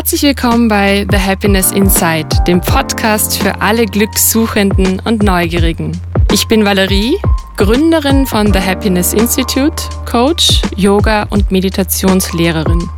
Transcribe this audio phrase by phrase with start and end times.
[0.00, 5.92] Herzlich willkommen bei The Happiness Inside, dem Podcast für alle Glückssuchenden und Neugierigen.
[6.32, 7.18] Ich bin Valerie,
[7.58, 9.76] Gründerin von The Happiness Institute,
[10.10, 12.88] Coach, Yoga und Meditationslehrerin.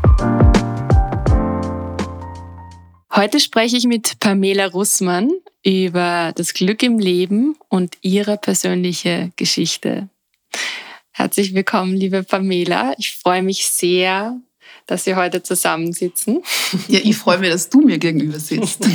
[3.12, 5.32] Heute spreche ich mit Pamela Russmann
[5.64, 10.08] über das Glück im Leben und ihre persönliche Geschichte.
[11.10, 12.94] Herzlich willkommen, liebe Pamela.
[12.96, 14.38] Ich freue mich sehr,
[14.86, 16.42] dass wir heute zusammensitzen.
[16.88, 18.86] Ja, ich freue mich, dass du mir gegenüber sitzt.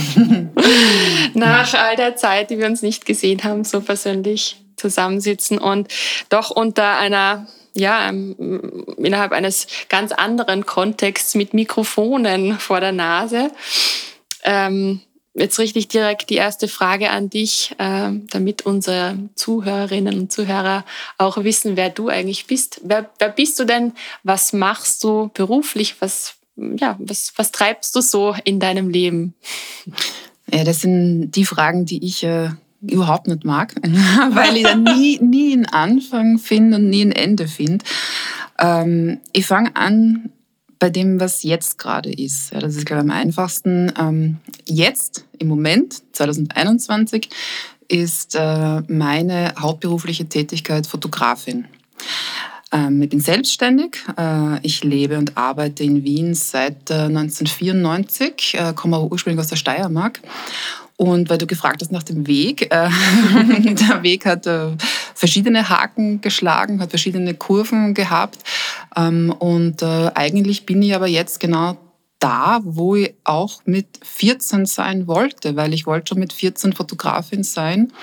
[1.34, 5.88] Nach all der Zeit, die wir uns nicht gesehen haben, so persönlich zusammensitzen und
[6.30, 13.52] doch unter einer ja, innerhalb eines ganz anderen Kontexts mit Mikrofonen vor der Nase.
[14.44, 15.02] Ähm,
[15.38, 20.84] jetzt richtig direkt die erste Frage an dich, äh, damit unsere Zuhörerinnen und Zuhörer
[21.18, 22.82] auch wissen, wer du eigentlich bist.
[22.84, 23.94] Wer, wer bist du denn?
[24.24, 25.96] Was machst du beruflich?
[26.00, 29.34] Was, ja, was, was treibst du so in deinem Leben?
[30.52, 32.50] Ja, das sind die Fragen, die ich äh,
[32.82, 33.76] überhaupt nicht mag,
[34.32, 37.84] weil ich da nie, nie einen Anfang finde und nie ein Ende finde.
[38.60, 40.32] Ähm, ich fange an
[40.80, 42.52] bei dem, was jetzt gerade ist.
[42.52, 43.92] Ja, das ist, glaube ich, am einfachsten.
[44.00, 47.30] Ähm, jetzt, im Moment, 2021,
[47.88, 51.66] ist äh, meine hauptberufliche Tätigkeit Fotografin.
[52.72, 53.98] Ähm, ich bin selbstständig.
[54.18, 59.50] Äh, ich lebe und arbeite in Wien seit äh, 1994, äh, komme aber ursprünglich aus
[59.50, 60.22] der Steiermark
[60.98, 62.90] und weil du gefragt hast nach dem Weg, äh,
[63.90, 64.72] der Weg hat äh,
[65.14, 68.40] verschiedene Haken geschlagen, hat verschiedene Kurven gehabt.
[68.96, 71.78] Ähm, und äh, eigentlich bin ich aber jetzt genau
[72.20, 77.44] da, wo ich auch mit 14 sein wollte, weil ich wollte schon mit 14 Fotografin
[77.44, 77.94] sein.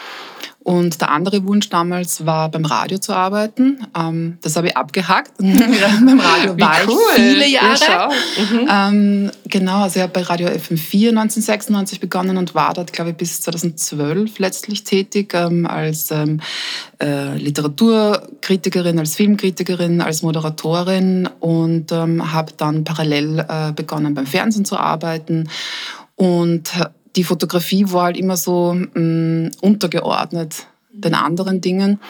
[0.65, 3.87] Und der andere Wunsch damals war, beim Radio zu arbeiten.
[3.95, 5.33] Ähm, das habe ich abgehakt.
[5.39, 6.97] beim Radio war cool.
[7.17, 7.84] ich viele Jahre.
[7.87, 8.11] Ja,
[8.51, 8.69] mhm.
[8.70, 13.17] ähm, genau, also ich habe bei Radio FM4 1996 begonnen und war dort, glaube ich,
[13.17, 16.41] bis 2012 letztlich tätig ähm, als ähm,
[16.98, 24.64] äh, Literaturkritikerin, als Filmkritikerin, als Moderatorin und ähm, habe dann parallel äh, begonnen, beim Fernsehen
[24.64, 25.47] zu arbeiten
[26.17, 26.70] und
[27.17, 32.01] die Fotografie war halt immer so mh, mm, untergeordnet den anderen Dingen.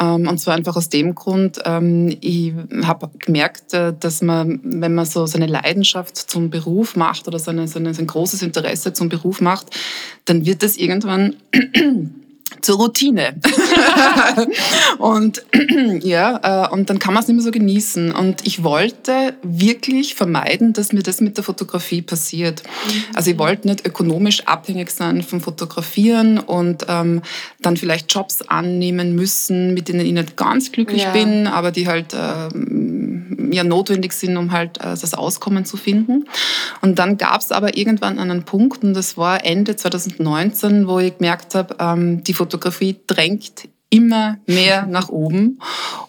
[0.00, 2.52] Ähm, und zwar einfach aus dem Grund, ähm, ich
[2.84, 7.68] habe gemerkt, äh, dass man, wenn man so seine Leidenschaft zum Beruf macht oder seine,
[7.68, 9.66] seine, sein großes Interesse zum Beruf macht,
[10.24, 11.36] dann wird das irgendwann
[12.62, 13.34] zur Routine.
[14.98, 15.42] und
[16.02, 18.12] ja, äh, und dann kann man es nicht mehr so genießen.
[18.12, 22.62] Und ich wollte wirklich vermeiden, dass mir das mit der Fotografie passiert.
[23.14, 27.22] Also ich wollte nicht ökonomisch abhängig sein vom Fotografieren und ähm,
[27.60, 31.12] dann vielleicht Jobs annehmen müssen, mit denen ich nicht ganz glücklich ja.
[31.12, 36.24] bin, aber die halt ähm, ja notwendig sind, um halt äh, das Auskommen zu finden.
[36.80, 41.16] Und dann gab es aber irgendwann einen Punkt, und das war Ende 2019, wo ich
[41.18, 45.58] gemerkt habe, ähm, die Fotografie drängt immer mehr nach oben.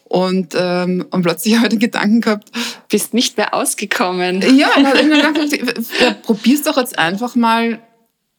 [0.06, 2.50] Und, ähm, und plötzlich habe ich den Gedanken gehabt,
[2.90, 4.42] bist nicht mehr ausgekommen.
[4.58, 7.80] Ja, und habe mir gedacht, ja, probier's doch jetzt einfach mal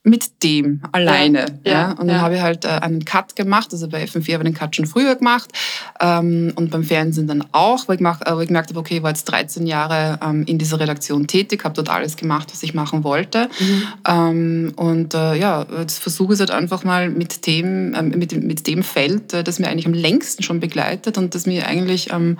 [0.07, 1.47] mit dem alleine.
[1.65, 1.91] Ja, ja.
[1.93, 2.21] Und dann ja.
[2.21, 3.71] habe ich halt äh, einen Cut gemacht.
[3.73, 5.51] Also bei FM4 habe ich den Cut schon früher gemacht.
[5.99, 8.99] Ähm, und beim Fernsehen dann auch, weil ich, mach, äh, weil ich gemerkt habe, okay,
[8.99, 12.63] ich war jetzt 13 Jahre ähm, in dieser Redaktion tätig, habe dort alles gemacht, was
[12.63, 13.49] ich machen wollte.
[13.59, 13.83] Mhm.
[14.07, 18.33] Ähm, und äh, ja, jetzt versuche ich es halt einfach mal mit dem, ähm, mit,
[18.45, 22.13] mit dem Feld, äh, das mir eigentlich am längsten schon begleitet und das mir eigentlich
[22.13, 22.37] am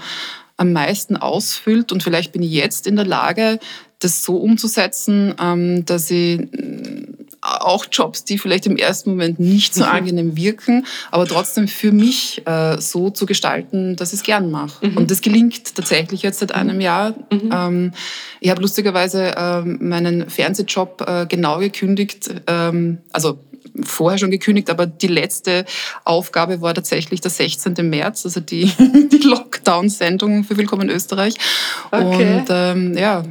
[0.57, 1.91] am meisten ausfüllt.
[1.91, 3.59] Und vielleicht bin ich jetzt in der Lage,
[4.05, 6.41] das so umzusetzen, ähm, dass ich
[7.45, 9.91] auch Jobs, die vielleicht im ersten Moment nicht so mhm.
[9.91, 14.87] angenehm wirken, aber trotzdem für mich äh, so zu gestalten, dass ich es gern mache.
[14.87, 14.97] Mhm.
[14.97, 17.15] Und das gelingt tatsächlich jetzt seit einem Jahr.
[17.31, 17.51] Mhm.
[17.53, 17.93] Ähm,
[18.41, 23.39] ich habe lustigerweise äh, meinen Fernsehjob äh, genau gekündigt, ähm, also
[23.83, 25.65] vorher schon gekündigt, aber die letzte
[26.05, 27.75] Aufgabe war tatsächlich der 16.
[27.89, 28.67] März, also die,
[29.13, 31.35] die Lockdown-Sendung für Willkommen in Österreich.
[31.91, 32.39] Okay.
[32.39, 33.25] Und ähm, ja,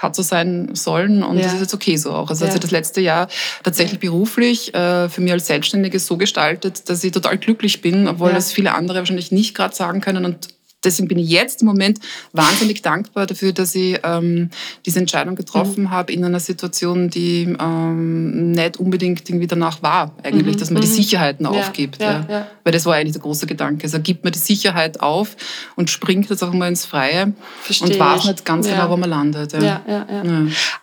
[0.00, 1.44] hat so sein sollen und ja.
[1.44, 2.30] das ist jetzt okay so auch.
[2.30, 2.50] Also, ja.
[2.50, 3.28] also das letzte Jahr
[3.62, 8.28] tatsächlich beruflich äh, für mich als Selbstständige so gestaltet, dass ich total glücklich bin, obwohl
[8.28, 8.34] ja.
[8.34, 10.48] das viele andere wahrscheinlich nicht gerade sagen können und
[10.84, 11.98] deswegen bin ich jetzt im Moment
[12.32, 14.50] wahnsinnig dankbar dafür, dass ich ähm,
[14.86, 15.90] diese Entscheidung getroffen mhm.
[15.90, 20.60] habe in einer Situation, die ähm, nicht unbedingt irgendwie danach war, eigentlich, mhm.
[20.60, 20.92] dass man die mhm.
[20.92, 22.00] Sicherheiten ja, aufgibt.
[22.00, 22.46] Ja, ja.
[22.64, 23.84] Weil das war eigentlich der große Gedanke.
[23.84, 25.36] Also gibt man die Sicherheit auf
[25.76, 27.32] und springt jetzt auch mal ins Freie
[27.62, 29.54] Versteh und weiß nicht ganz genau, wo man landet.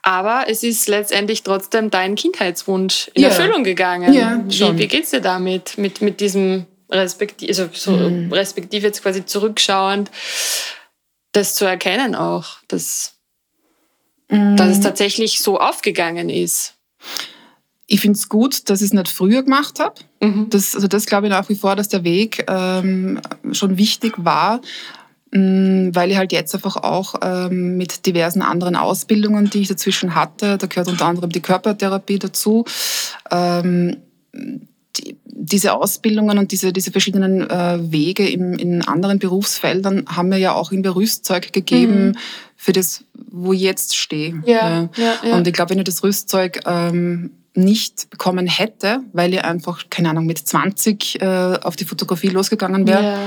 [0.01, 4.13] Aber es ist letztendlich trotzdem dein Kindheitswunsch in Erfüllung gegangen.
[4.47, 8.31] Wie, wie geht es dir damit, mit, mit diesem respektive, also so mhm.
[8.31, 10.11] respektive jetzt quasi zurückschauend,
[11.31, 13.17] das zu erkennen auch, dass
[14.29, 16.75] dass es tatsächlich so aufgegangen ist?
[17.85, 19.95] Ich finde es gut, dass ich es nicht früher gemacht habe.
[20.19, 20.49] Mhm.
[20.49, 23.21] Das, also das glaube ich nach wie vor, dass der Weg ähm,
[23.53, 24.59] schon wichtig war,
[25.31, 30.15] mh, weil ich halt jetzt einfach auch ähm, mit diversen anderen Ausbildungen, die ich dazwischen
[30.15, 32.65] hatte, da gehört unter anderem die Körpertherapie dazu,
[33.31, 33.97] ähm,
[34.97, 40.37] die, diese Ausbildungen und diese, diese verschiedenen äh, Wege im, in anderen Berufsfeldern haben mir
[40.37, 42.17] ja auch irgendwie Rüstzeug gegeben mhm.
[42.55, 44.41] für das, wo ich jetzt stehe.
[44.45, 45.15] Ja, ja.
[45.23, 49.85] ja, Und ich glaube, wenn ich das Rüstzeug ähm, nicht bekommen hätte, weil ich einfach,
[49.89, 51.25] keine Ahnung, mit 20 äh,
[51.61, 53.17] auf die Fotografie losgegangen wäre.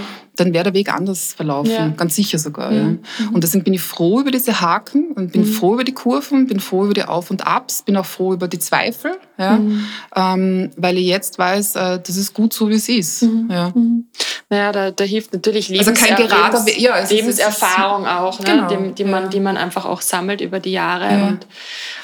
[0.41, 1.89] Dann wäre der Weg anders verlaufen, ja.
[1.89, 2.71] ganz sicher sogar.
[2.71, 3.01] Mhm.
[3.19, 3.29] Ja.
[3.33, 5.53] Und deswegen bin ich froh über diese Haken und bin mhm.
[5.53, 8.49] froh über die Kurven, bin froh über die Auf- und Abs, bin auch froh über
[8.49, 9.59] die Zweifel, ja?
[9.59, 9.85] Mhm.
[10.17, 13.23] Ähm, weil ich jetzt weiß, äh, das ist gut so, wie es ist.
[13.23, 13.49] Mhm.
[13.51, 13.73] Ja.
[13.75, 14.07] Mhm.
[14.49, 18.45] Naja, da, da hilft natürlich Lebens also kein gerader, Lebens ja, Lebenserfahrung ist, auch, ne?
[18.47, 18.69] Genau.
[18.69, 21.29] die, die, man, die man einfach auch sammelt über die Jahre.
[21.29, 21.47] Und,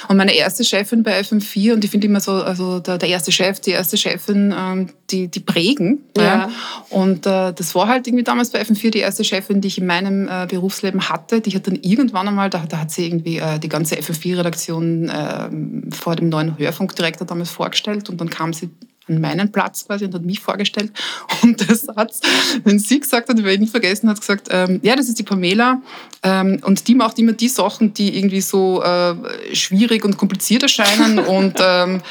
[0.08, 3.32] und meine erste Chefin bei FM4, und ich finde immer so, also der, der, erste
[3.32, 6.04] Chef, die erste Chefin, ähm, die, die prägen.
[6.16, 6.50] Ja.
[6.90, 9.86] Und äh, das war halt irgendwie damals bei FM4 die erste Chefin, die ich in
[9.86, 11.40] meinem äh, Berufsleben hatte.
[11.40, 15.90] Die hat dann irgendwann einmal, da, da hat sie irgendwie äh, die ganze FM4-Redaktion ähm,
[15.92, 18.70] vor dem neuen Hörfunkdirektor damals vorgestellt und dann kam sie
[19.08, 20.92] an meinen Platz quasi und hat mich vorgestellt.
[21.42, 22.20] Und der Satz,
[22.64, 25.80] den sie gesagt hat, ich nicht vergessen, hat gesagt, ähm, ja, das ist die Pamela
[26.22, 29.14] ähm, und die macht immer die Sachen, die irgendwie so äh,
[29.54, 32.02] schwierig und kompliziert erscheinen und ähm,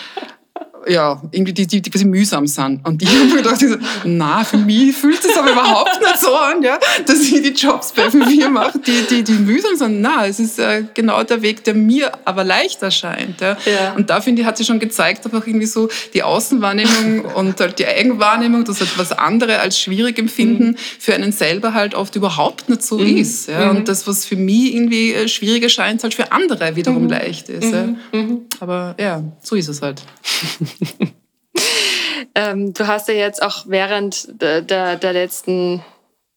[0.88, 2.86] ja, irgendwie die, die, die quasi mühsam sind.
[2.86, 6.36] Und ich habe mir gedacht, so, na, für mich fühlt es aber überhaupt nicht so
[6.36, 10.02] an, ja, dass ich die Jobs bei mir mache, die, die, die mühsam sind.
[10.02, 13.42] Na, es ist äh, genau der Weg, der mir aber leicht erscheint.
[13.42, 13.58] Ja.
[13.66, 13.94] ja.
[13.94, 17.80] Und da finde ich, hat sie schon gezeigt, einfach irgendwie so die Außenwahrnehmung und halt
[17.80, 20.78] die Eigenwahrnehmung, dass halt was andere als schwierig empfinden, mhm.
[21.00, 23.18] für einen selber halt oft überhaupt nicht so mhm.
[23.18, 23.48] ist.
[23.48, 23.72] Ja.
[23.72, 23.78] Mhm.
[23.78, 27.10] Und das, was für mich irgendwie äh, schwierig erscheint, halt für andere wiederum mhm.
[27.10, 27.72] leicht ist.
[27.72, 27.84] Ja.
[27.84, 27.98] Mhm.
[28.12, 28.42] Mhm.
[28.60, 30.02] Aber ja, so ist es halt.
[32.36, 35.84] ähm, du hast ja jetzt auch während der, der, der letzten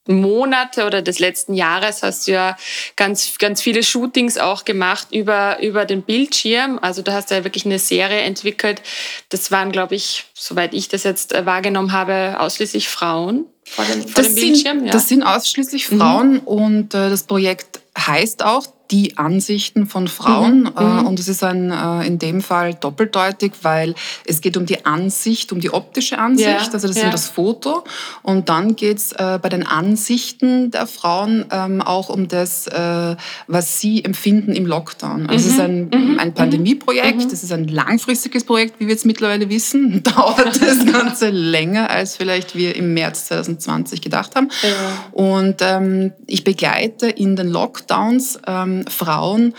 [0.08, 2.56] Monate oder des letzten Jahres hast du ja
[2.96, 6.79] ganz, ganz viele Shootings auch gemacht über, über den Bildschirm.
[6.81, 8.82] Also du hast ja wirklich eine Serie entwickelt.
[9.29, 14.08] Das waren, glaube ich, soweit ich das jetzt äh, wahrgenommen habe, ausschließlich Frauen vor dem,
[14.08, 14.79] vor dem Bildschirm.
[14.79, 14.93] Sind, ja.
[14.93, 16.41] Das sind ausschließlich Frauen mhm.
[16.41, 20.61] und äh, das Projekt heißt auch die Ansichten von Frauen.
[20.61, 20.73] Mhm.
[20.76, 21.06] Äh, mhm.
[21.06, 23.94] Und es ist ein, äh, in dem Fall doppeldeutig, weil
[24.25, 26.73] es geht um die Ansicht, um die optische Ansicht, ja.
[26.73, 27.05] also das ja.
[27.05, 27.85] ist das Foto.
[28.23, 32.69] Und dann geht es äh, bei den Ansichten der Frauen ähm, auch um das,
[33.46, 35.29] was sie empfinden im Lockdown.
[35.29, 35.34] Also mhm.
[35.34, 36.19] es ist ein, mhm.
[36.19, 37.31] ein Pandemieprojekt, mhm.
[37.32, 40.02] es ist ein langfristiges Projekt, wie wir jetzt mittlerweile wissen.
[40.17, 44.49] Dauert das Ganze länger, als vielleicht wir im März 2020 gedacht haben.
[44.62, 44.69] Ja.
[45.12, 49.55] Und ähm, ich begleite in den Lockdowns ähm, Frauen,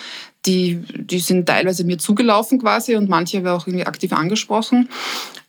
[0.46, 4.90] die, die sind teilweise mir zugelaufen quasi und manche habe ich auch irgendwie aktiv angesprochen.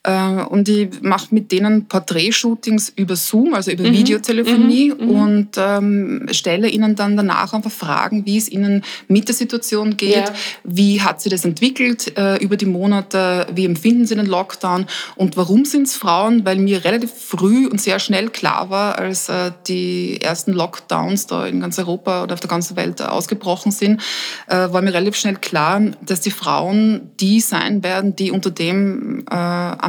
[0.02, 3.92] Äh, und ich mache mit denen Porträtshootings über Zoom, also über mhm.
[3.92, 5.04] Videotelefonie mhm.
[5.04, 5.10] mhm.
[5.10, 10.16] und ähm, stelle ihnen dann danach einfach Fragen, wie es ihnen mit der Situation geht,
[10.16, 10.32] ja.
[10.64, 14.86] wie hat sie das entwickelt äh, über die Monate, wie empfinden sie den Lockdown
[15.16, 19.28] und warum sind es Frauen, weil mir relativ früh und sehr schnell klar war, als
[19.28, 24.00] äh, die ersten Lockdowns da in ganz Europa oder auf der ganzen Welt ausgebrochen sind,
[24.46, 29.26] äh, war mir relativ schnell klar, dass die Frauen die sein werden, die unter dem
[29.30, 29.34] äh,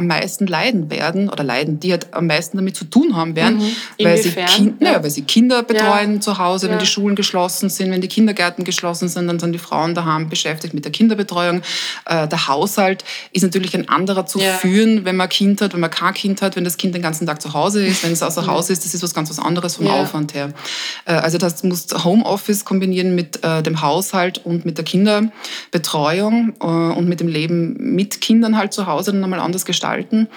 [0.02, 3.58] am meisten leiden werden oder leiden, die halt am meisten damit zu tun haben werden,
[3.58, 4.04] mhm.
[4.04, 4.92] weil, sie kind, ja.
[4.92, 5.02] ja.
[5.02, 6.20] weil sie Kinder betreuen ja.
[6.20, 6.80] zu Hause, wenn ja.
[6.80, 10.74] die Schulen geschlossen sind, wenn die Kindergärten geschlossen sind, dann sind die Frauen daheim beschäftigt
[10.74, 11.62] mit der Kinderbetreuung.
[12.06, 15.90] Äh, der Haushalt ist natürlich ein anderer zu führen, wenn man Kind hat, wenn man
[15.90, 18.46] kein Kind hat, wenn das Kind den ganzen Tag zu Hause ist, wenn es außer
[18.46, 20.52] Hause ist, das ist was ganz was anderes vom Aufwand her.
[21.04, 27.08] Äh, also das muss Homeoffice kombinieren mit äh, dem Haushalt und mit der Kinderbetreuung und
[27.08, 30.28] mit dem Leben mit Kindern halt zu Hause dann nochmal anders gestalten gestalten.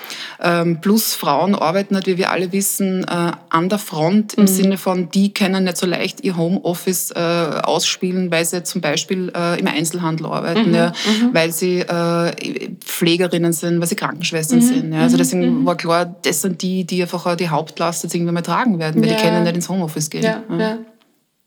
[0.41, 4.47] Ähm, plus Frauen arbeiten halt, wie wir alle wissen, äh, an der Front im mhm.
[4.47, 9.31] Sinne von, die können nicht so leicht ihr Homeoffice äh, ausspielen, weil sie zum Beispiel
[9.35, 10.75] äh, im Einzelhandel arbeiten, mhm.
[10.75, 11.33] Ja, mhm.
[11.33, 12.31] weil sie äh,
[12.79, 14.63] Pflegerinnen sind, weil sie Krankenschwestern mhm.
[14.63, 14.93] sind.
[14.93, 15.01] Ja.
[15.01, 15.19] Also mhm.
[15.19, 15.65] deswegen mhm.
[15.65, 19.09] war klar, das sind die, die einfach die Hauptlast jetzt irgendwann mal tragen werden, weil
[19.09, 19.15] ja.
[19.15, 20.23] die können nicht ins Homeoffice gehen.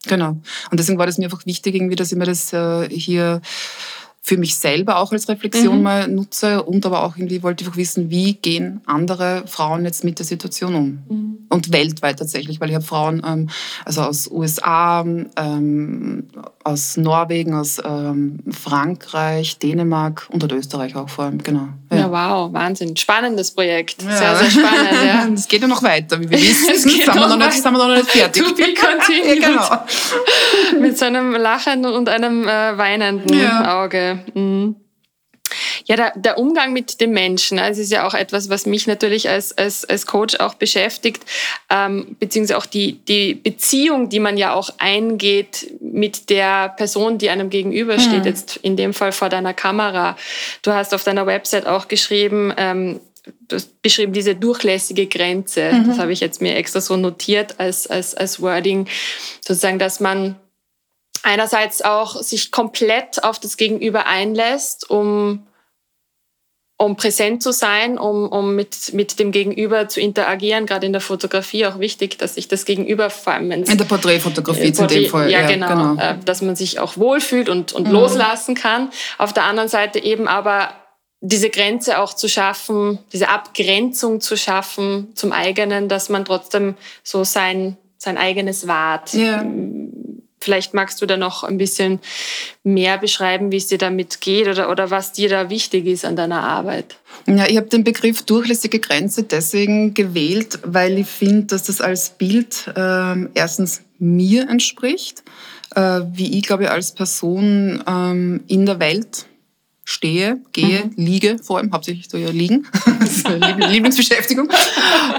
[0.06, 0.30] Genau.
[0.70, 3.42] Und deswegen war das mir einfach wichtig, irgendwie, dass ich mir das äh, hier
[4.28, 5.82] für mich selber auch als Reflexion mhm.
[5.82, 10.04] mal nutze und aber auch irgendwie wollte ich auch wissen, wie gehen andere Frauen jetzt
[10.04, 11.38] mit der Situation um mhm.
[11.48, 13.48] und weltweit tatsächlich, weil ich habe Frauen ähm,
[13.86, 16.24] also aus USA, ähm,
[16.68, 21.68] aus Norwegen, aus ähm, Frankreich, Dänemark und aus Österreich auch vor allem, genau.
[21.90, 22.96] Ja, ja wow, Wahnsinn.
[22.96, 24.02] Spannendes Projekt.
[24.02, 24.16] Ja.
[24.16, 25.26] Sehr, sehr spannend, ja.
[25.34, 26.70] Es geht ja noch weiter, wie wir wissen.
[26.74, 28.42] Es sind, wir noch nicht, sind wir noch nicht fertig.
[28.42, 29.42] To be continued.
[29.42, 30.80] ja, genau.
[30.80, 34.20] Mit so einem lachenden und einem äh, weinenden Auge.
[34.34, 34.76] Mhm.
[35.86, 39.28] Ja, der, der Umgang mit dem Menschen, also ist ja auch etwas, was mich natürlich
[39.28, 41.24] als, als, als Coach auch beschäftigt,
[41.70, 47.30] ähm, beziehungsweise auch die, die Beziehung, die man ja auch eingeht mit der Person, die
[47.30, 48.26] einem gegenübersteht, mhm.
[48.26, 50.16] jetzt in dem Fall vor deiner Kamera.
[50.62, 53.00] Du hast auf deiner Website auch geschrieben, ähm,
[53.48, 55.72] du hast beschrieben, diese durchlässige Grenze.
[55.72, 55.88] Mhm.
[55.88, 58.86] Das habe ich jetzt mir extra so notiert als, als, als Wording,
[59.40, 60.36] sozusagen, dass man
[61.22, 65.46] einerseits auch sich komplett auf das Gegenüber einlässt, um
[66.80, 71.00] um präsent zu sein, um, um mit, mit dem Gegenüber zu interagieren, gerade in der
[71.00, 75.10] Fotografie auch wichtig, dass sich das Gegenüber vor allem in der Porträtfotografie äh, in dem
[75.10, 75.28] Fall.
[75.28, 75.94] Ja, ja genau, genau.
[76.00, 77.94] Äh, dass man sich auch wohlfühlt und, und mhm.
[77.94, 78.90] loslassen kann.
[79.18, 80.72] Auf der anderen Seite eben aber
[81.20, 87.24] diese Grenze auch zu schaffen, diese Abgrenzung zu schaffen zum eigenen, dass man trotzdem so
[87.24, 89.14] sein, sein eigenes wahrt.
[89.14, 89.44] Ja.
[90.40, 92.00] Vielleicht magst du da noch ein bisschen
[92.62, 96.16] mehr beschreiben, wie es dir damit geht oder, oder was dir da wichtig ist an
[96.16, 96.96] deiner Arbeit.
[97.26, 102.10] Ja, ich habe den Begriff durchlässige Grenze deswegen gewählt, weil ich finde, dass das als
[102.10, 105.22] Bild äh, erstens mir entspricht,
[105.74, 109.27] äh, wie ich, glaube als Person ähm, in der Welt
[109.88, 110.92] stehe, gehe, mhm.
[110.96, 112.66] liege, vor allem hauptsächlich so ja liegen,
[113.00, 114.50] das ist meine Lieblingsbeschäftigung.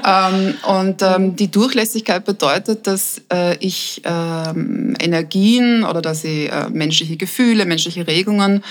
[0.06, 6.70] ähm, und ähm, die Durchlässigkeit bedeutet, dass äh, ich ähm, Energien oder dass ich äh,
[6.70, 8.64] menschliche Gefühle, menschliche Regungen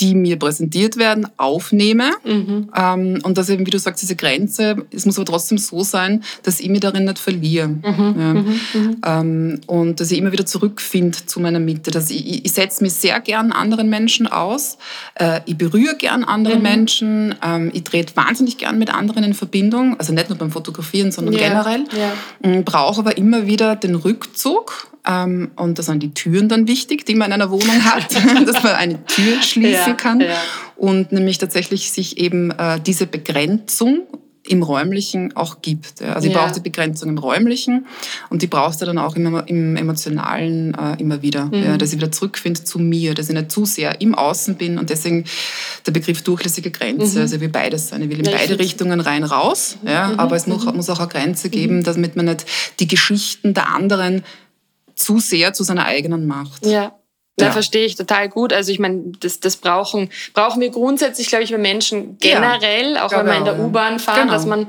[0.00, 2.10] die mir präsentiert werden, aufnehme.
[2.24, 2.70] Mhm.
[2.76, 6.22] Ähm, und dass eben, wie du sagst, diese Grenze, es muss aber trotzdem so sein,
[6.42, 7.68] dass ich mich darin nicht verliere.
[7.68, 7.82] Mhm.
[7.82, 8.34] Ja.
[8.34, 8.60] Mhm.
[8.74, 8.96] mhm.
[9.04, 11.90] Ähm, und dass ich immer wieder zurückfinde zu meiner Mitte.
[11.90, 14.78] Dass ich, ich setze mich sehr gern anderen Menschen aus.
[15.14, 16.62] Äh, ich berühre gern andere mhm.
[16.62, 17.34] Menschen.
[17.44, 19.98] Ähm, ich trete wahnsinnig gern mit anderen in Verbindung.
[19.98, 21.48] Also nicht nur beim Fotografieren, sondern yeah.
[21.48, 21.84] generell.
[21.94, 22.62] Yeah.
[22.62, 27.28] Brauche aber immer wieder den Rückzug und da sind die Türen dann wichtig, die man
[27.28, 28.14] in einer Wohnung hat,
[28.46, 30.20] dass man eine Tür schließen ja, kann.
[30.20, 30.36] Ja.
[30.76, 34.06] Und nämlich tatsächlich sich eben äh, diese Begrenzung
[34.48, 36.02] im Räumlichen auch gibt.
[36.02, 36.40] Also ich ja.
[36.40, 37.86] brauche die Begrenzung im Räumlichen
[38.30, 41.46] und die brauchst du dann auch im, im Emotionalen äh, immer wieder.
[41.46, 41.64] Mhm.
[41.64, 44.78] Ja, dass ich wieder zurückfinde zu mir, dass ich nicht zu sehr im Außen bin
[44.78, 45.24] und deswegen
[45.86, 47.22] der Begriff durchlässige Grenze, mhm.
[47.22, 48.02] also wie beides sein.
[48.02, 50.20] Ich will in ja, beide Richtungen rein raus, ja, mhm.
[50.20, 50.76] aber es muss, mhm.
[50.76, 51.84] muss auch eine Grenze geben, mhm.
[51.84, 52.46] damit man nicht
[52.80, 54.22] die Geschichten der anderen
[54.98, 56.66] zu sehr zu seiner eigenen macht.
[56.66, 56.98] Ja.
[57.38, 57.52] Da ja.
[57.52, 58.52] verstehe ich total gut.
[58.52, 63.06] Also ich meine, das, das brauchen, brauchen wir grundsätzlich, glaube ich, wir Menschen generell, ja,
[63.06, 64.32] auch wenn wir in der U-Bahn fahren, genau.
[64.32, 64.68] dass man mhm.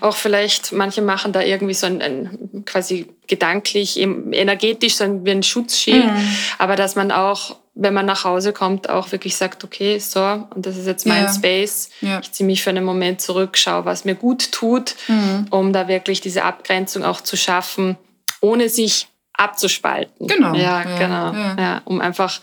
[0.00, 5.30] auch vielleicht, manche machen da irgendwie so ein, ein quasi gedanklich, energetisch so ein, wie
[5.30, 6.36] ein Schutzschild, mhm.
[6.58, 10.20] aber dass man auch, wenn man nach Hause kommt, auch wirklich sagt, okay, so,
[10.54, 11.32] und das ist jetzt mein ja.
[11.32, 15.46] Space, ich ziehe mich für einen Moment zurück, schaue, was mir gut tut, mhm.
[15.50, 17.96] um da wirklich diese Abgrenzung auch zu schaffen,
[18.42, 20.26] ohne sich abzuspalten.
[20.26, 20.54] Genau.
[20.54, 21.32] Ja, ja genau.
[21.32, 21.56] Ja.
[21.58, 21.82] ja.
[21.84, 22.40] um einfach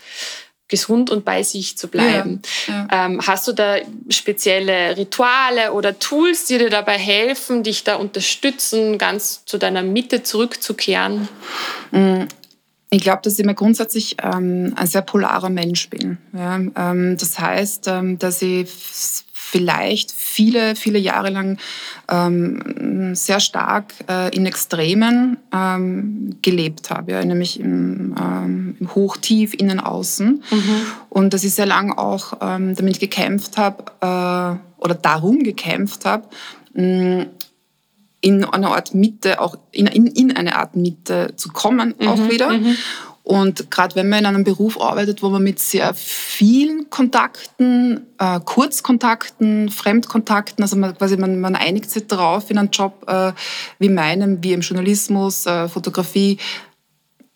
[0.68, 2.42] gesund und bei sich zu bleiben.
[2.66, 2.86] Ja.
[3.06, 3.76] Ähm, hast du da
[4.10, 10.22] spezielle Rituale oder Tools, die dir dabei helfen, dich da unterstützen, ganz zu deiner Mitte
[10.22, 11.28] zurückzukehren?
[11.90, 12.24] Mm,
[12.90, 16.18] ich glaube, dass ich mir grundsätzlich ähm, ein sehr polarer Mensch bin.
[16.34, 16.56] Ja?
[16.56, 18.68] Ähm, das heißt, ähm, dass ich
[19.50, 21.58] vielleicht viele, viele Jahre lang
[22.10, 29.54] ähm, sehr stark äh, in Extremen ähm, gelebt habe, ja, nämlich im, ähm, im Hoch-Tief,
[29.54, 30.42] innen, außen.
[30.50, 30.80] Mhm.
[31.08, 36.28] Und dass ich sehr lang auch ähm, damit gekämpft habe äh, oder darum gekämpft habe,
[36.74, 37.22] mm,
[38.20, 42.08] in eine Art Mitte, auch in, in, in eine Art Mitte zu kommen, mhm.
[42.08, 42.50] auch wieder.
[42.50, 42.76] Mhm.
[43.28, 48.40] Und gerade wenn man in einem Beruf arbeitet, wo man mit sehr vielen Kontakten, äh,
[48.42, 53.32] Kurzkontakten, Fremdkontakten, also man, quasi man, man einigt sich darauf in einen Job äh,
[53.78, 56.38] wie meinem, wie im Journalismus, äh, Fotografie,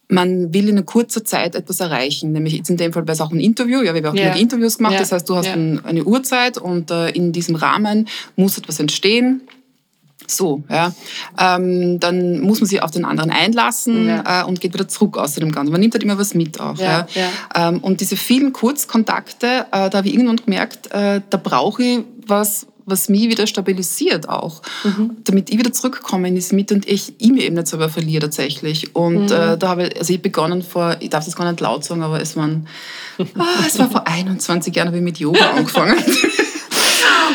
[0.08, 3.30] man will in einer kurzer Zeit etwas erreichen, nämlich jetzt in dem Fall es auch
[3.30, 4.34] ein Interview, ja, wir haben auch yeah.
[4.34, 5.00] Interviews gemacht, yeah.
[5.02, 5.56] das heißt, du hast yeah.
[5.56, 9.42] ein, eine Uhrzeit und äh, in diesem Rahmen muss etwas entstehen,
[10.36, 10.92] so, ja.
[11.38, 14.42] Ähm, dann muss man sich auf den anderen einlassen ja.
[14.42, 15.72] äh, und geht wieder zurück aus dem Ganzen.
[15.72, 16.78] Man nimmt halt immer was mit auch.
[16.78, 17.68] Ja, ja.
[17.68, 22.00] Ähm, und diese vielen Kurzkontakte, äh, da habe ich irgendwann gemerkt, äh, da brauche ich
[22.26, 25.16] was, was mich wieder stabilisiert auch, mhm.
[25.24, 28.22] damit ich wieder zurückkomme in diese Mitte und ich, ich mir eben nicht selber verliere
[28.22, 28.94] tatsächlich.
[28.94, 29.32] Und mhm.
[29.32, 32.02] äh, da habe ich, also ich begonnen vor, ich darf das gar nicht laut sagen,
[32.02, 32.66] aber es waren,
[33.18, 35.96] ah, es war vor 21 Jahren, habe ich mit Yoga angefangen.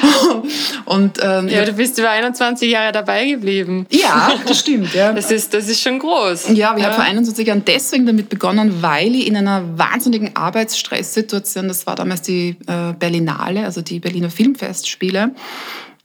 [0.85, 3.85] Und, ähm, ja, du bist über 21 Jahre dabei geblieben.
[3.89, 4.93] Ja, das stimmt.
[4.93, 5.13] Ja.
[5.13, 6.49] Das, ist, das ist schon groß.
[6.49, 6.89] Ja, wir ja.
[6.89, 11.95] haben vor 21 Jahren deswegen damit begonnen, weil ich in einer wahnsinnigen Arbeitsstresssituation, das war
[11.95, 15.31] damals die äh, Berlinale, also die Berliner Filmfestspiele,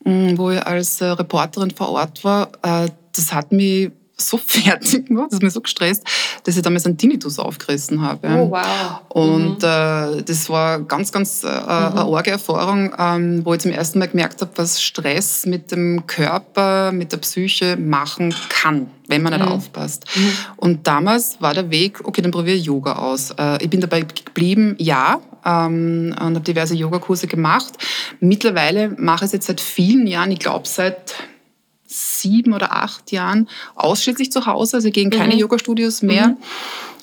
[0.05, 3.91] mh, wo ich als äh, Reporterin vor Ort war, äh, das hat mich
[4.23, 6.05] so fertig gemacht, das hat mich so gestresst,
[6.45, 8.29] dass ich damals einen Tinnitus aufgerissen habe.
[8.29, 9.00] Oh, wow.
[9.09, 10.19] Und mhm.
[10.19, 11.69] äh, das war ganz, ganz äh, mhm.
[11.69, 16.07] eine arge Erfahrung, ähm, wo ich zum ersten Mal gemerkt habe, was Stress mit dem
[16.07, 19.52] Körper, mit der Psyche machen kann, wenn man nicht mhm.
[19.52, 20.05] aufpasst.
[20.14, 20.33] Mhm.
[20.57, 23.33] Und damals war der Weg, okay, dann probiere ich Yoga aus.
[23.38, 27.73] Äh, ich bin dabei geblieben, ja, ähm, und habe diverse Yogakurse gemacht.
[28.21, 31.14] Mittlerweile mache ich es jetzt seit vielen Jahren, ich glaube seit
[32.23, 35.41] sieben oder acht Jahren ausschließlich zu Hause, also gehen keine mhm.
[35.41, 36.29] Yoga-Studios mehr.
[36.29, 36.37] Mhm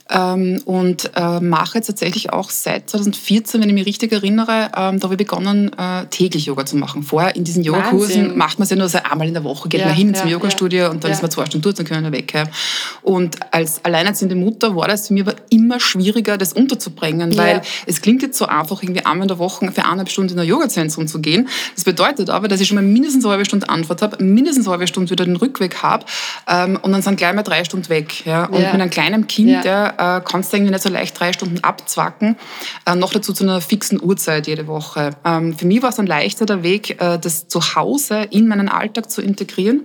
[0.10, 5.00] ähm, und äh, mache jetzt tatsächlich auch seit 2014, wenn ich mich richtig erinnere, ähm,
[5.00, 7.04] da habe ich begonnen, äh, täglich Yoga zu machen.
[7.04, 9.82] Vorher in diesen Yogakursen macht man es ja nur so einmal in der Woche, geht
[9.82, 10.90] ja, man hin ja, zum Yogastudio ja.
[10.90, 12.34] und dann ist man zwei Stunden dort, dann können wir weg.
[13.02, 18.02] Und als alleinerziehende Mutter war das für mich aber immer schwieriger, das unterzubringen, weil es
[18.02, 21.08] klingt jetzt so einfach, irgendwie einmal in der Woche für eineinhalb Stunden in ein Yogazentrum
[21.08, 21.48] zu gehen.
[21.76, 24.72] Das bedeutet aber, dass ich schon mal mindestens eine halbe Stunde Antwort habe, mindestens eine
[24.72, 26.06] halbe Stunde wieder den Rückweg habe
[26.48, 28.26] ähm, und dann sind gleich mal drei Stunden weg.
[28.26, 28.46] Ja?
[28.46, 31.64] Und mit einem kleinen Kind, der äh, kannst du irgendwie nicht so leicht drei Stunden
[31.64, 32.38] abzwacken.
[32.86, 35.12] Äh, noch dazu zu einer fixen Uhrzeit jede Woche.
[35.26, 39.10] Ähm, für mich war es dann leichter Weg, äh, das zu Hause in meinen Alltag
[39.10, 39.84] zu integrieren.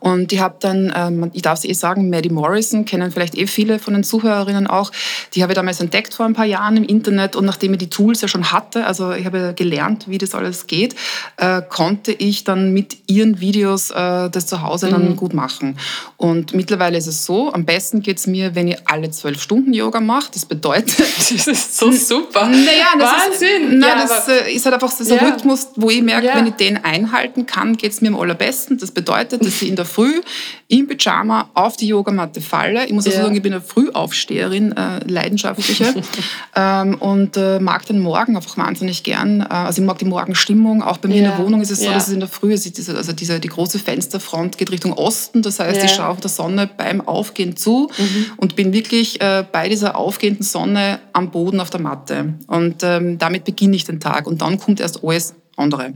[0.00, 3.46] Und ich habe dann, ähm, ich darf es eh sagen, Maddie Morrison, kennen vielleicht eh
[3.46, 4.92] viele von den Zuhörerinnen auch,
[5.34, 7.90] die habe ich damals entdeckt vor ein paar Jahren im Internet und nachdem ich die
[7.90, 10.94] Tools ja schon hatte, also ich habe gelernt, wie das alles geht,
[11.36, 15.16] äh, konnte ich dann mit ihren Videos äh, das zu Hause dann mhm.
[15.16, 15.78] gut machen.
[16.16, 19.72] Und mittlerweile ist es so, am besten geht es mir, wenn ich alle zwölf Stunden
[19.72, 20.30] Yoga mache.
[20.32, 20.98] Das bedeutet...
[21.18, 22.46] das ist so super.
[22.46, 23.72] Naja, das Wahnsinn.
[23.72, 25.28] Ist, nein, ja, das äh, ist halt einfach so ein ja.
[25.28, 26.36] Rhythmus, wo ich merke, ja.
[26.36, 28.78] wenn ich den einhalten kann, geht es mir am allerbesten.
[28.78, 30.20] Das bedeutet, dass ich in der Früh
[30.68, 32.86] im Pyjama auf die Yogamatte falle.
[32.86, 33.24] Ich muss also ja.
[33.24, 35.94] sagen, ich bin eine Frühaufsteherin, äh, leidenschaftliche
[36.56, 39.40] ähm, und äh, mag den Morgen einfach wahnsinnig gern.
[39.40, 40.82] Äh, also ich mag die Morgenstimmung.
[40.82, 41.30] Auch bei mir ja.
[41.30, 41.94] in der Wohnung ist es so, ja.
[41.94, 42.66] dass es in der Früh ist.
[42.90, 45.42] Also diese, die große Fensterfront geht Richtung Osten.
[45.42, 48.26] Das heißt, ich schaue auf der Sonne beim Aufgehen zu mhm.
[48.36, 52.34] und bin wirklich äh, bei dieser aufgehenden Sonne am Boden auf der Matte.
[52.48, 54.26] Und ähm, damit beginne ich den Tag.
[54.26, 55.94] Und dann kommt erst alles andere.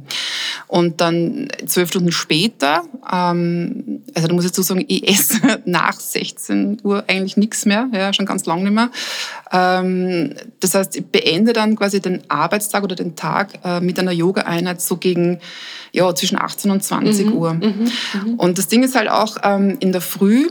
[0.70, 5.98] Und dann zwölf Stunden später, ähm, also da muss ich dazu sagen, ich esse nach
[5.98, 8.90] 16 Uhr eigentlich nichts mehr, ja, schon ganz lange nicht mehr.
[9.50, 14.12] Ähm, das heißt, ich beende dann quasi den Arbeitstag oder den Tag äh, mit einer
[14.12, 15.40] Yoga-Einheit so gegen
[15.90, 17.54] ja, zwischen 18 und 20 mhm, Uhr.
[17.54, 17.90] Mhm,
[18.24, 20.50] mhm, und das Ding ist halt auch, ähm, in der Früh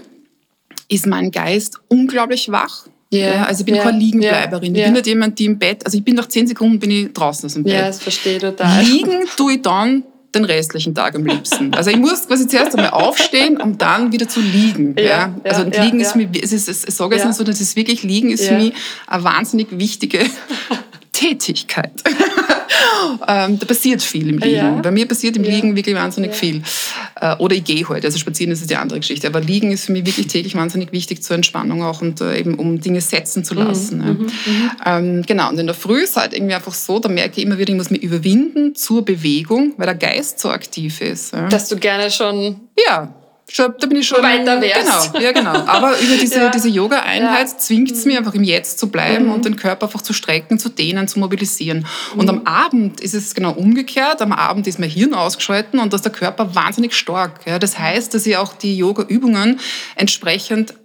[0.89, 2.87] ist mein Geist unglaublich wach.
[3.11, 4.75] Yeah, ja, also ich bin yeah, keine Liegenbleiberin.
[4.75, 6.91] Yeah, ich bin nicht jemand, die im Bett, also ich bin nach zehn Sekunden bin
[6.91, 7.73] ich draußen aus dem Bett.
[7.73, 8.83] Ja, das verstehe ich total.
[8.83, 10.03] Liegen tue ich dann
[10.35, 11.73] den restlichen Tag am liebsten.
[11.73, 14.95] Also ich muss quasi zuerst einmal aufstehen, um dann wieder zu liegen.
[14.97, 15.35] Ja, ja.
[15.43, 18.03] Also ja, liegen ist mir, es ist, ich sage jetzt nicht so, dass es wirklich
[18.03, 18.73] liegen ist für mich
[19.07, 20.19] eine wahnsinnig wichtige
[21.11, 22.03] Tätigkeit.
[23.27, 24.55] Ähm, da passiert viel im Liegen.
[24.55, 24.71] Ja.
[24.81, 25.51] Bei mir passiert im ja.
[25.51, 26.37] Liegen wirklich wahnsinnig ja.
[26.37, 26.61] viel.
[27.19, 28.05] Äh, oder ich gehe halt.
[28.05, 29.27] Also spazieren ist die andere Geschichte.
[29.27, 32.55] Aber Liegen ist für mich wirklich täglich wahnsinnig wichtig zur Entspannung auch und äh, eben
[32.55, 33.61] um Dinge setzen zu mhm.
[33.61, 33.97] lassen.
[33.97, 34.05] Mhm.
[34.05, 34.71] Mhm.
[34.85, 35.49] Ähm, genau.
[35.49, 37.77] Und in der Früh ist halt irgendwie einfach so, da merke ich immer wieder, ich
[37.77, 41.33] muss mich überwinden zur Bewegung, weil der Geist so aktiv ist.
[41.49, 43.13] Dass du gerne schon ja,
[43.51, 45.13] Schon, da bin ich schon weiter wärst.
[45.13, 45.51] Genau, ja genau.
[45.51, 46.49] Aber über diese, ja.
[46.49, 47.57] diese Yoga-Einheit ja.
[47.57, 49.31] zwingt es mir einfach im Jetzt zu bleiben mhm.
[49.31, 51.85] und den Körper einfach zu strecken, zu dehnen, zu mobilisieren.
[52.13, 52.19] Mhm.
[52.19, 54.21] Und am Abend ist es genau umgekehrt.
[54.21, 57.41] Am Abend ist mein Hirn ausgeschalten und da ist der Körper wahnsinnig stark.
[57.45, 59.59] Ja, das heißt, dass ich auch die Yoga-Übungen
[59.95, 60.75] entsprechend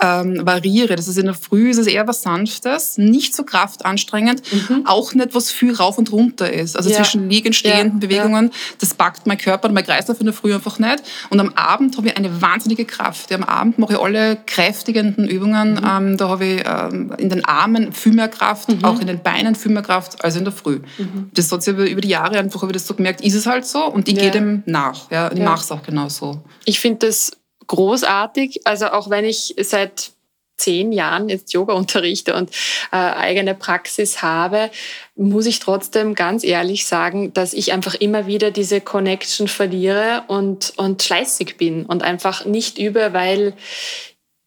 [0.00, 0.96] ähm, variiere.
[0.96, 4.86] Das ist in der Früh ist es eher was Sanftes, nicht so kraftanstrengend, mhm.
[4.86, 6.76] auch nicht was viel rauf und runter ist.
[6.76, 6.96] Also ja.
[6.96, 8.06] zwischen liegend, stehenden ja.
[8.06, 8.52] Bewegungen, ja.
[8.80, 11.02] das packt mein Körper und mein Kreislauf in der Früh einfach nicht.
[11.30, 13.32] Und am Abend habe ich eine wahnsinnige Kraft.
[13.32, 15.74] Am Abend mache ich alle kräftigenden Übungen.
[15.74, 15.86] Mhm.
[15.88, 18.84] Ähm, da habe ich ähm, in den Armen viel mehr Kraft, mhm.
[18.84, 20.80] auch in den Beinen viel mehr Kraft als in der Früh.
[20.98, 21.30] Mhm.
[21.34, 23.46] Das hat sich über, über die Jahre einfach habe ich das so gemerkt, ist es
[23.46, 25.10] halt so und ich gehe dem nach.
[25.10, 26.40] Ja, ich mache es auch genau so.
[26.64, 27.37] Ich finde das
[27.68, 28.66] großartig.
[28.66, 30.12] Also auch wenn ich seit
[30.58, 32.50] zehn Jahren jetzt Yoga unterrichte und
[32.92, 34.70] äh, eigene Praxis habe,
[35.14, 40.74] muss ich trotzdem ganz ehrlich sagen, dass ich einfach immer wieder diese Connection verliere und,
[40.76, 43.54] und schleißig bin und einfach nicht übe, weil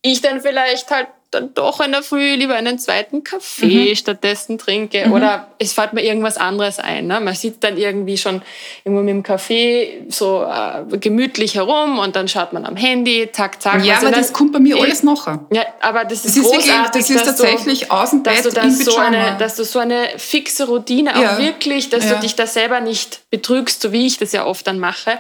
[0.02, 3.96] ich dann vielleicht halt dann doch in der Früh lieber einen zweiten Kaffee mhm.
[3.96, 5.08] stattdessen trinke.
[5.08, 5.13] Mhm.
[5.13, 7.08] Oder es fällt mir irgendwas anderes ein.
[7.08, 7.22] Ne?
[7.22, 8.41] Man sitzt dann irgendwie schon
[8.84, 13.62] irgendwo mit dem Kaffee so äh, gemütlich herum und dann schaut man am Handy, zack,
[13.62, 13.84] zack.
[13.86, 15.39] Ja, also aber das kommt bei mir alles nachher.
[15.54, 16.67] Ja, aber das ist, das ist großartig.
[16.67, 19.63] Wirklich, das ist tatsächlich du, aus dem Bett dass du, dann so eine, dass du
[19.63, 21.34] so eine fixe Routine ja.
[21.34, 22.15] auch wirklich, dass ja.
[22.15, 25.17] du dich da selber nicht betrügst, so wie ich das ja oft dann mache.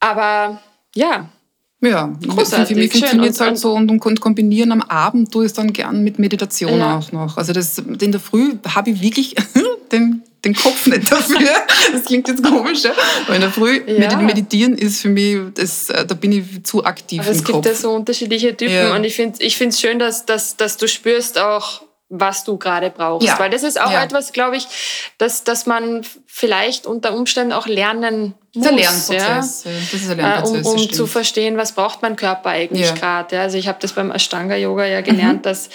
[0.00, 0.62] Aber
[0.94, 1.28] ja,
[1.82, 2.74] ja, großartig.
[2.74, 5.72] Für mich funktioniert es halt so und, und kombinieren am Abend tue ich es dann
[5.72, 6.98] gern mit Meditation ja.
[6.98, 7.36] auch noch.
[7.36, 9.34] Also das, in der Früh habe ich wirklich
[9.92, 11.48] den, den Kopf nicht dafür.
[11.92, 12.92] Das klingt jetzt komisch, ja?
[13.26, 14.16] aber in der Früh ja.
[14.16, 17.66] meditieren ist für mich, das, äh, da bin ich zu aktiv aber Es gibt Kopf.
[17.66, 18.94] ja so unterschiedliche Typen ja.
[18.96, 22.90] und ich finde es ich schön, dass, dass, dass du spürst auch, was du gerade
[22.90, 23.26] brauchst.
[23.26, 23.38] Ja.
[23.38, 24.04] Weil das ist auch ja.
[24.04, 24.66] etwas, glaube ich,
[25.18, 28.64] dass, dass man vielleicht unter Umständen auch lernen muss.
[28.64, 29.64] Das ist ein Lernprozess.
[29.64, 29.70] Ja?
[29.72, 30.66] Das ist ein Lernprozess.
[30.66, 33.40] Um, um zu verstehen, was braucht mein Körper eigentlich gerade.
[33.40, 35.42] Also ich habe das beim Ashtanga-Yoga ja gelernt, mhm.
[35.42, 35.68] dass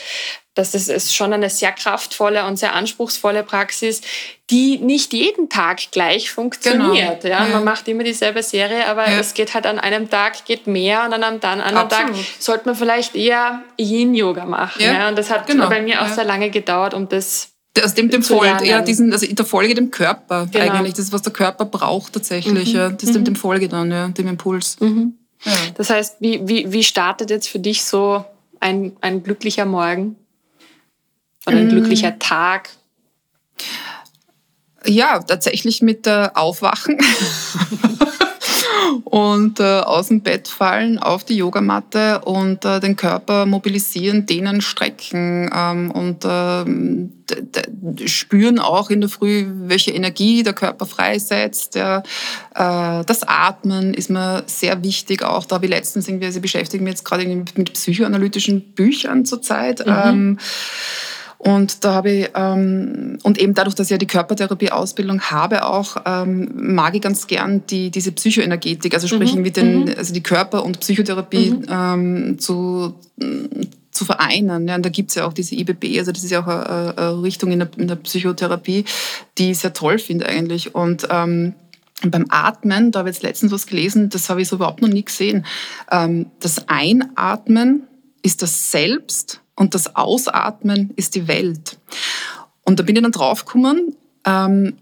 [0.54, 4.02] dass es ist schon eine sehr kraftvolle und sehr anspruchsvolle Praxis,
[4.50, 7.22] die nicht jeden Tag gleich funktioniert.
[7.22, 7.34] Genau.
[7.34, 7.54] Ja, ja.
[7.54, 9.20] Man macht immer dieselbe Serie, aber ja.
[9.20, 11.90] es geht halt an einem Tag geht mehr und an einem anderen Absolut.
[11.90, 14.82] Tag sollte man vielleicht eher Yin-Yoga machen.
[14.82, 14.94] Ja.
[14.94, 15.08] ja.
[15.08, 15.70] Und das hat genau.
[15.70, 17.48] bei mir auch sehr lange gedauert, um das
[17.82, 20.74] aus dem, dem folgt, ja, diesen, also der Folge dem Körper genau.
[20.74, 20.96] eigentlich.
[20.96, 22.74] Das ist, was der Körper braucht tatsächlich.
[22.74, 22.80] Mhm.
[22.80, 22.90] Ja.
[22.90, 23.26] Das ist dem, mhm.
[23.26, 24.78] dem Folge dann, ja, dem Impuls.
[24.82, 25.14] Mhm.
[25.76, 28.26] Das heißt, wie, wie, wie startet jetzt für dich so
[28.60, 30.18] ein, ein glücklicher Morgen?
[31.52, 31.70] Oder ein mm.
[31.70, 32.70] glücklicher Tag?
[34.86, 36.98] Ja, tatsächlich mit äh, Aufwachen
[39.04, 44.62] und äh, aus dem Bett fallen auf die Yogamatte und äh, den Körper mobilisieren, dehnen,
[44.62, 51.76] strecken ähm, und äh, spüren auch in der Früh, welche Energie der Körper freisetzt.
[51.76, 52.00] Ja.
[52.56, 56.92] Äh, das Atmen ist mir sehr wichtig, auch da wie letztens irgendwie, also beschäftigen wir
[56.92, 59.86] jetzt gerade mit psychoanalytischen Büchern zurzeit.
[59.86, 59.94] Mhm.
[60.06, 60.40] Ähm,
[61.43, 65.97] und da habe ich, ähm, und eben dadurch, dass ich ja die Körpertherapie-Ausbildung habe auch,
[66.06, 69.51] ähm, mag ich ganz gern die, diese Psychoenergetik, also sprich mhm.
[69.51, 69.93] den, mhm.
[69.97, 71.65] also die Körper- und Psychotherapie mhm.
[71.67, 72.93] ähm, zu,
[73.89, 74.67] zu vereinen.
[74.67, 77.23] Ja, und da gibt's ja auch diese IBB, also das ist ja auch eine, eine
[77.23, 78.86] Richtung in der, in der, Psychotherapie,
[79.39, 80.75] die ich sehr toll finde eigentlich.
[80.75, 81.56] Und ähm,
[82.04, 84.89] beim Atmen, da habe ich jetzt letztens was gelesen, das habe ich so überhaupt noch
[84.89, 85.47] nie gesehen.
[85.91, 87.88] Ähm, das Einatmen
[88.21, 91.78] ist das Selbst und das Ausatmen ist die Welt.
[92.63, 93.95] Und da bin ich dann draufgekommen,
[94.26, 94.76] ähm,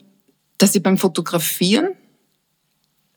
[0.57, 1.89] dass ich beim Fotografieren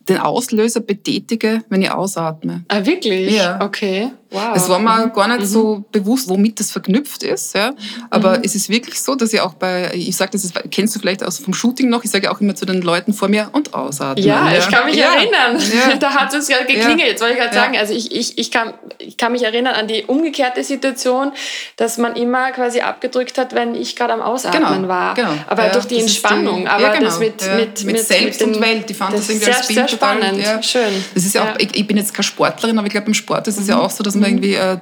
[0.08, 2.64] den Auslöser betätige, wenn ich ausatme.
[2.66, 3.32] Ah, wirklich?
[3.32, 3.64] Ja.
[3.64, 4.10] Okay.
[4.32, 4.56] Wow.
[4.56, 5.12] Es war mir mhm.
[5.12, 5.46] gar nicht mhm.
[5.46, 7.54] so bewusst, womit das verknüpft ist.
[7.54, 7.72] Ja.
[8.10, 8.44] Aber mhm.
[8.44, 11.22] es ist wirklich so, dass ich auch bei, ich sage das, ist, kennst du vielleicht
[11.22, 14.26] aus vom Shooting noch, ich sage auch immer zu den Leuten vor mir und ausatmen.
[14.26, 14.58] Ja, ja.
[14.58, 15.14] ich kann mich ja.
[15.14, 15.58] erinnern.
[15.58, 15.96] Ja.
[16.02, 17.76] Da hat es gerade geklingelt, wollte ich gerade sagen.
[17.76, 21.32] Also ich, ich, ich, kann, ich kann mich erinnern an die umgekehrte Situation,
[21.76, 24.88] dass man immer quasi abgedrückt hat, wenn ich gerade am Ausatmen genau.
[24.88, 25.14] war.
[25.14, 25.34] Genau.
[25.46, 26.62] Aber durch die Entspannung.
[26.62, 27.04] Die, aber genau.
[27.04, 29.52] das mit, mit, mit, mit Selbst mit den, und Welt, die fand das, das irgendwie
[29.52, 30.64] als Bild total, spannend.
[30.64, 31.04] Schön.
[31.14, 33.46] Das ist ja auch, ich, ich, bin jetzt keine Sportlerin, aber ich glaube, im Sport
[33.48, 33.70] ist es mhm.
[33.70, 34.28] ja auch so, dass man mhm.
[34.28, 34.78] irgendwie, äh,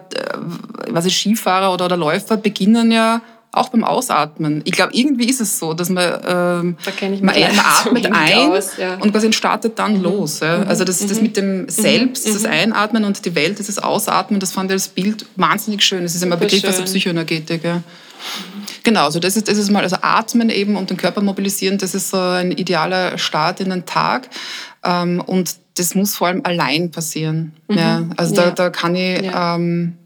[0.88, 3.20] was ich Skifahrer oder, oder Läufer beginnen ja
[3.53, 4.62] auch beim Ausatmen.
[4.64, 8.50] Ich glaube, irgendwie ist es so, dass man, ähm, da man, man atmet so ein
[8.50, 8.94] aus, ja.
[8.94, 10.03] und quasi startet dann mhm.
[10.03, 10.40] los.
[10.40, 10.59] Ja.
[10.59, 10.68] Mhm.
[10.68, 11.22] Also das, das mhm.
[11.22, 12.33] mit dem Selbst, mhm.
[12.35, 16.03] das Einatmen und die Welt, dieses Ausatmen, das fand ich als Bild wahnsinnig schön.
[16.03, 17.64] Das ist immer ein Begriff aus der Psychoenergetik.
[17.64, 17.83] Ja.
[18.85, 21.94] Genau, also das ist, das ist mal, also Atmen eben und den Körper mobilisieren, das
[21.94, 24.29] ist so ein idealer Start in den Tag.
[24.85, 27.54] Ähm, und das muss vor allem allein passieren.
[27.68, 27.78] Mhm.
[27.78, 28.42] Ja, also ja.
[28.42, 29.56] Da, da kann ich, ja.
[29.56, 29.96] ähm,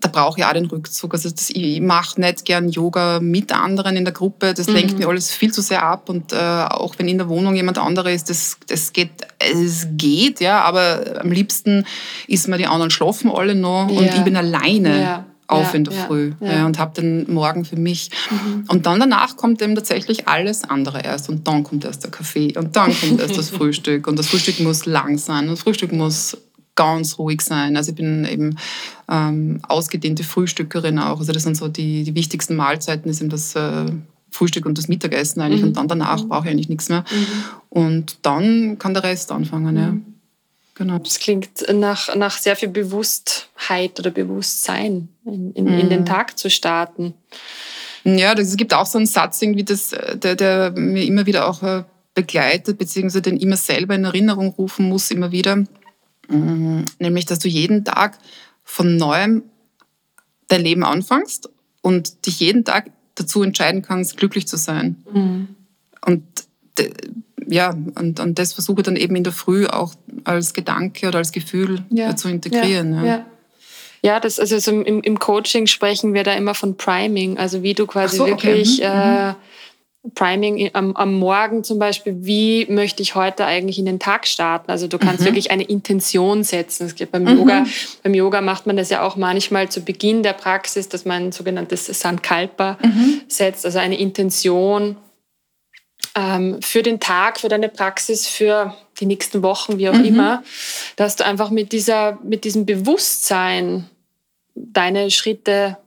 [0.00, 1.14] da brauche ich auch den Rückzug.
[1.14, 4.52] Also das, ich mache nicht gern Yoga mit anderen in der Gruppe.
[4.54, 4.74] Das mhm.
[4.74, 6.08] lenkt mir alles viel zu sehr ab.
[6.08, 10.40] Und äh, auch wenn in der Wohnung jemand anderer ist, das, das geht, es geht,
[10.40, 10.62] ja.
[10.62, 11.86] Aber am liebsten
[12.26, 15.94] ist mir die anderen schlafen alle noch und ich bin alleine auf ja, in der
[15.94, 16.66] ja, Früh ja.
[16.66, 18.10] und habe den Morgen für mich.
[18.30, 18.64] Mhm.
[18.68, 21.28] Und dann danach kommt eben tatsächlich alles andere erst.
[21.28, 24.06] Und dann kommt erst der Kaffee und dann kommt erst das Frühstück.
[24.06, 26.36] Und das Frühstück muss lang sein und das Frühstück muss
[26.74, 27.76] ganz ruhig sein.
[27.76, 28.56] Also ich bin eben
[29.08, 31.18] ähm, ausgedehnte Frühstückerin auch.
[31.18, 33.86] Also das sind so die, die wichtigsten Mahlzeiten, ist eben das äh,
[34.30, 35.60] Frühstück und das Mittagessen eigentlich.
[35.60, 35.68] Mhm.
[35.68, 36.28] Und dann danach mhm.
[36.28, 37.04] brauche ich eigentlich nichts mehr.
[37.10, 37.26] Mhm.
[37.68, 39.94] Und dann kann der Rest anfangen, ja.
[40.72, 40.78] Mhm.
[40.78, 40.98] Genau.
[40.98, 46.06] Das klingt nach, nach sehr viel Bewusstheit oder Bewusstsein in, in, in den mhm.
[46.06, 47.14] Tag zu starten.
[48.04, 51.62] Ja, es gibt auch so einen Satz, irgendwie das, der, der mir immer wieder auch
[51.62, 55.64] äh, begleitet, beziehungsweise den immer selber in Erinnerung rufen muss, immer wieder.
[56.28, 56.84] Mhm.
[56.98, 58.18] Nämlich, dass du jeden Tag
[58.64, 59.44] von neuem
[60.48, 61.48] dein Leben anfängst
[61.80, 65.02] und dich jeden Tag dazu entscheiden kannst, glücklich zu sein.
[65.12, 65.48] Mhm.
[66.04, 66.24] Und
[67.46, 71.18] ja, und, und das versuche ich dann eben in der Früh auch als Gedanke oder
[71.18, 72.14] als Gefühl ja.
[72.16, 72.94] zu integrieren.
[72.94, 73.26] Ja, ja.
[74.04, 77.86] Ja, das, also im, im Coaching sprechen wir da immer von Priming, also wie du
[77.86, 78.88] quasi so, wirklich okay.
[78.88, 79.30] mhm.
[79.30, 79.34] äh,
[80.16, 84.72] Priming am, am Morgen zum Beispiel, wie möchte ich heute eigentlich in den Tag starten?
[84.72, 85.26] Also du kannst mhm.
[85.26, 86.86] wirklich eine Intention setzen.
[86.86, 87.38] Es gibt beim mhm.
[87.38, 87.64] Yoga,
[88.02, 91.32] beim Yoga macht man das ja auch manchmal zu Beginn der Praxis, dass man ein
[91.32, 93.20] sogenanntes Sankalpa mhm.
[93.28, 94.96] setzt, also eine Intention
[96.14, 100.04] für den Tag, für deine Praxis, für die nächsten Wochen, wie auch mhm.
[100.04, 100.42] immer,
[100.96, 103.88] dass du einfach mit dieser, mit diesem Bewusstsein
[104.54, 105.78] deine Schritte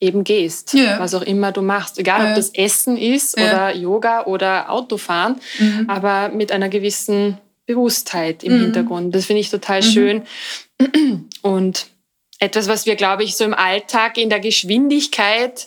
[0.00, 0.98] eben gehst, ja.
[0.98, 1.98] was auch immer du machst.
[1.98, 2.30] Egal, ja.
[2.30, 3.44] ob das Essen ist ja.
[3.44, 5.88] oder Yoga oder Autofahren, mhm.
[5.88, 8.60] aber mit einer gewissen Bewusstheit im mhm.
[8.62, 9.14] Hintergrund.
[9.14, 9.84] Das finde ich total mhm.
[9.84, 10.22] schön.
[11.42, 11.86] Und
[12.38, 15.66] etwas, was wir, glaube ich, so im Alltag in der Geschwindigkeit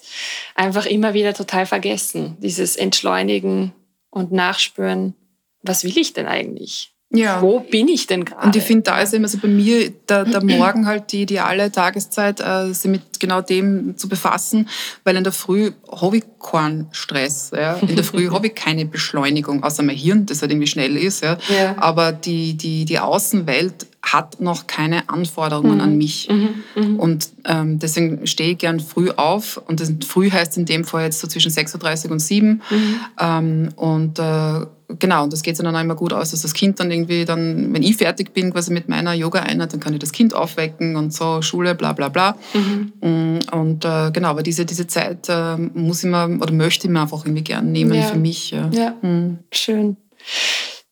[0.53, 2.37] einfach immer wieder total vergessen.
[2.39, 3.73] Dieses Entschleunigen
[4.17, 5.15] und Nachspüren.
[5.61, 6.93] Was will ich denn eigentlich?
[7.09, 7.41] Ja.
[7.41, 8.47] Wo bin ich denn gerade?
[8.47, 11.71] Und ich finde, da ist immer so bei mir der, der Morgen halt die ideale
[11.71, 14.67] Tageszeit, äh, sich mit genau dem zu befassen,
[15.05, 17.51] weil in der Früh habe ich keinen Stress.
[17.55, 17.75] Ja.
[17.75, 21.23] In der Früh habe ich keine Beschleunigung, außer mein Hirn, das halt irgendwie schnell ist.
[21.23, 21.37] Ja.
[21.47, 21.75] ja.
[21.77, 25.81] Aber die, die, die Außenwelt hat noch keine Anforderungen mhm.
[25.81, 26.27] an mich.
[26.29, 26.63] Mhm.
[26.75, 26.99] Mhm.
[26.99, 29.61] Und ähm, deswegen stehe ich gern früh auf.
[29.65, 32.95] Und das, früh heißt in dem Fall jetzt so zwischen 6.30 Uhr und 7 mhm.
[33.19, 36.79] ähm, Und äh, genau, und das geht dann auch immer gut aus, dass das Kind
[36.79, 40.11] dann irgendwie dann, wenn ich fertig bin quasi mit meiner Yoga-Einheit, dann kann ich das
[40.11, 42.37] Kind aufwecken und so, Schule, bla bla bla.
[42.53, 42.93] Mhm.
[43.01, 46.93] Mm, und äh, genau, aber diese, diese Zeit äh, muss ich mir oder möchte ich
[46.93, 48.03] mir einfach irgendwie gern nehmen ja.
[48.03, 48.51] für mich.
[48.51, 48.93] Ja, ja.
[49.01, 49.39] Mhm.
[49.51, 49.97] schön.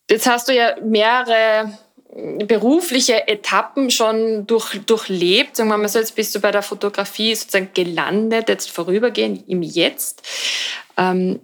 [0.08, 1.72] Jetzt hast du ja mehrere
[2.46, 5.56] berufliche Etappen schon durch, durchlebt.
[5.56, 9.62] Sagen wir mal so, jetzt bist du bei der Fotografie sozusagen gelandet, jetzt vorübergehend im
[9.62, 10.22] Jetzt.
[10.96, 11.40] Ähm,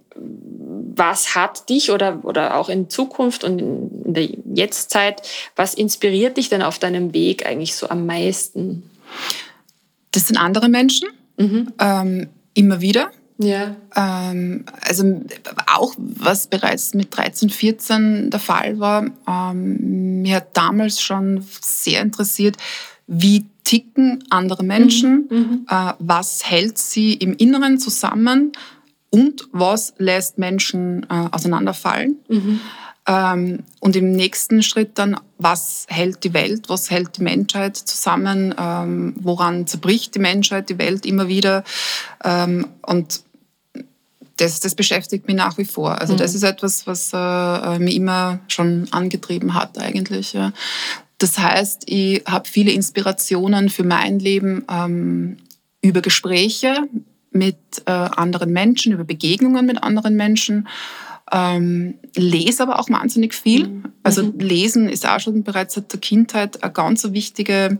[0.95, 5.21] was hat dich oder, oder auch in Zukunft und in der Jetztzeit,
[5.55, 8.83] was inspiriert dich denn auf deinem Weg eigentlich so am meisten?
[10.11, 11.73] Das sind andere Menschen, mhm.
[11.79, 13.11] ähm, immer wieder.
[13.39, 13.75] Ja.
[13.95, 15.21] Ähm, also
[15.73, 22.01] auch was bereits mit 13, 14 der Fall war, ähm, mir hat damals schon sehr
[22.01, 22.57] interessiert,
[23.07, 25.37] wie ticken andere Menschen, mhm.
[25.37, 25.65] mhm.
[25.69, 28.51] äh, was hält sie im Inneren zusammen
[29.13, 32.17] und was lässt Menschen äh, auseinanderfallen.
[32.29, 32.59] Mhm.
[33.05, 38.55] Ähm, und im nächsten Schritt dann, was hält die Welt, was hält die Menschheit zusammen,
[38.57, 41.63] ähm, woran zerbricht die Menschheit, die Welt immer wieder.
[42.23, 43.21] Ähm, und
[44.37, 46.01] das, das beschäftigt mich nach wie vor.
[46.01, 46.17] Also mhm.
[46.17, 50.33] das ist etwas, was äh, äh, mich immer schon angetrieben hat eigentlich.
[50.33, 50.53] Ja.
[51.19, 55.37] Das heißt, ich habe viele Inspirationen für mein Leben ähm,
[55.83, 56.87] über Gespräche
[57.33, 60.67] mit äh, anderen Menschen, über Begegnungen mit anderen Menschen.
[61.31, 63.67] Ähm, lese aber auch wahnsinnig viel.
[63.67, 63.83] Mhm.
[64.03, 64.39] Also mhm.
[64.39, 67.79] Lesen ist auch schon bereits seit der Kindheit eine ganz wichtige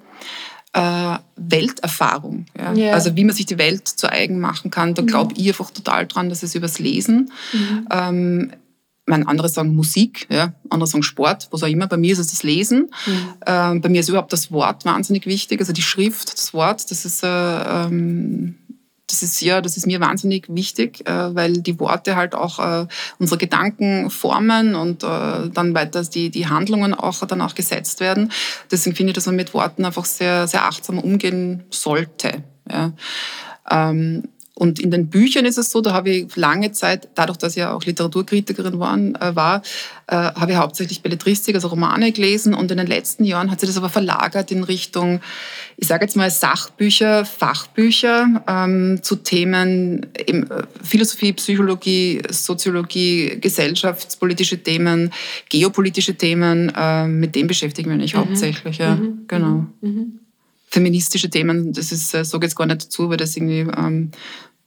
[0.73, 2.45] äh, Welterfahrung.
[2.57, 2.73] Ja?
[2.73, 2.93] Yeah.
[2.93, 4.93] Also wie man sich die Welt zu eigen machen kann.
[4.95, 5.07] Da mhm.
[5.07, 7.31] glaube ich einfach total dran, dass es übers Lesen.
[7.53, 7.87] Mhm.
[7.91, 8.51] Ähm,
[9.05, 11.87] meine, andere sagen Musik, ja, andere sagen Sport, was auch immer.
[11.87, 12.89] Bei mir ist es das Lesen.
[13.05, 13.33] Mhm.
[13.45, 17.03] Ähm, bei mir ist überhaupt das Wort wahnsinnig wichtig, also die Schrift, das Wort, das
[17.03, 18.55] ist äh, ähm,
[19.13, 22.87] das ist ja, das ist mir wahnsinnig wichtig, äh, weil die Worte halt auch äh,
[23.19, 28.31] unsere Gedanken formen und äh, dann weiter die, die Handlungen auch dann auch gesetzt werden.
[28.71, 32.43] Deswegen finde ich, dass man mit Worten einfach sehr, sehr achtsam umgehen sollte.
[32.69, 32.93] Ja.
[33.69, 34.23] Ähm,
[34.55, 37.59] und in den Büchern ist es so, da habe ich lange Zeit, dadurch, dass ich
[37.59, 39.63] ja auch Literaturkritikerin waren, äh, war,
[40.05, 42.53] äh, habe ich hauptsächlich Belletristik, also Romane gelesen.
[42.53, 45.21] Und in den letzten Jahren hat sich das aber verlagert in Richtung,
[45.75, 54.61] ich sage jetzt mal, Sachbücher, Fachbücher ähm, zu Themen eben, äh, Philosophie, Psychologie, Soziologie, gesellschaftspolitische
[54.61, 55.11] Themen,
[55.49, 56.71] geopolitische Themen.
[56.77, 58.19] Äh, mit dem beschäftigen wir mich mhm.
[58.19, 58.77] hauptsächlich.
[58.77, 58.97] Ja.
[58.97, 59.25] Mhm.
[59.27, 59.65] Genau.
[59.81, 60.19] Mhm.
[60.73, 64.09] Feministische Themen, das ist, so geht es gar nicht dazu, weil das irgendwie ähm,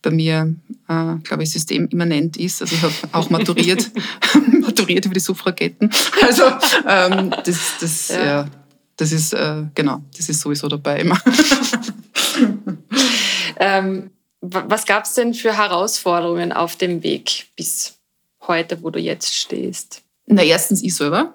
[0.03, 0.55] bei mir,
[0.88, 2.62] äh, glaube ich, systemimmanent ist.
[2.62, 3.90] Also ich habe auch maturiert,
[4.61, 5.90] maturiert über die Suffragetten.
[6.23, 6.45] Also
[6.88, 8.25] ähm, das, das, ja.
[8.25, 8.49] ja
[8.97, 11.21] das ist, äh, genau, das ist sowieso dabei immer.
[13.59, 17.99] ähm, was gab es denn für Herausforderungen auf dem Weg bis
[18.47, 20.03] heute, wo du jetzt stehst?
[20.27, 21.35] Na, erstens ich selber.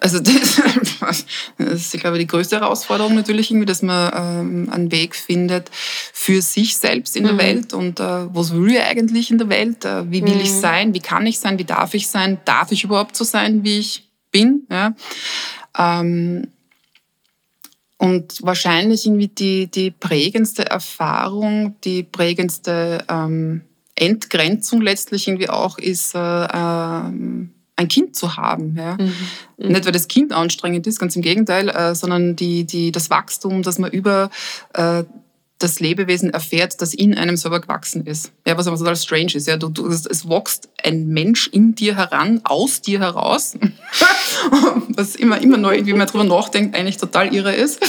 [0.00, 0.62] Also das,
[1.00, 1.26] das
[1.58, 6.40] ist, ich glaube, die größte Herausforderung natürlich irgendwie, dass man ähm, einen Weg findet für
[6.40, 7.38] sich selbst in der mhm.
[7.38, 9.84] Welt und äh, was will ich eigentlich in der Welt?
[9.84, 10.40] Äh, wie will mhm.
[10.40, 10.94] ich sein?
[10.94, 11.58] Wie kann ich sein?
[11.58, 12.38] Wie darf ich sein?
[12.46, 14.66] Darf ich überhaupt so sein, wie ich bin?
[14.70, 14.94] Ja?
[15.78, 16.48] Ähm,
[17.98, 23.60] und wahrscheinlich irgendwie die, die prägendste Erfahrung, die prägendste ähm,
[23.94, 28.76] Entgrenzung letztlich irgendwie auch ist äh, ähm, ein Kind zu haben.
[28.76, 28.96] Ja.
[29.00, 29.12] Mhm.
[29.56, 29.68] Mhm.
[29.72, 33.62] Nicht, weil das Kind anstrengend ist, ganz im Gegenteil, äh, sondern die, die, das Wachstum,
[33.62, 34.30] das man über
[34.74, 35.04] äh,
[35.60, 38.32] das Lebewesen erfährt, das in einem selber gewachsen ist.
[38.46, 39.46] Ja, was aber total strange ist.
[39.46, 43.56] Ja, du, du, es wächst ein Mensch in dir heran, aus dir heraus,
[44.88, 47.82] was immer, immer neu, irgendwie man drüber nachdenkt, eigentlich total irre ist.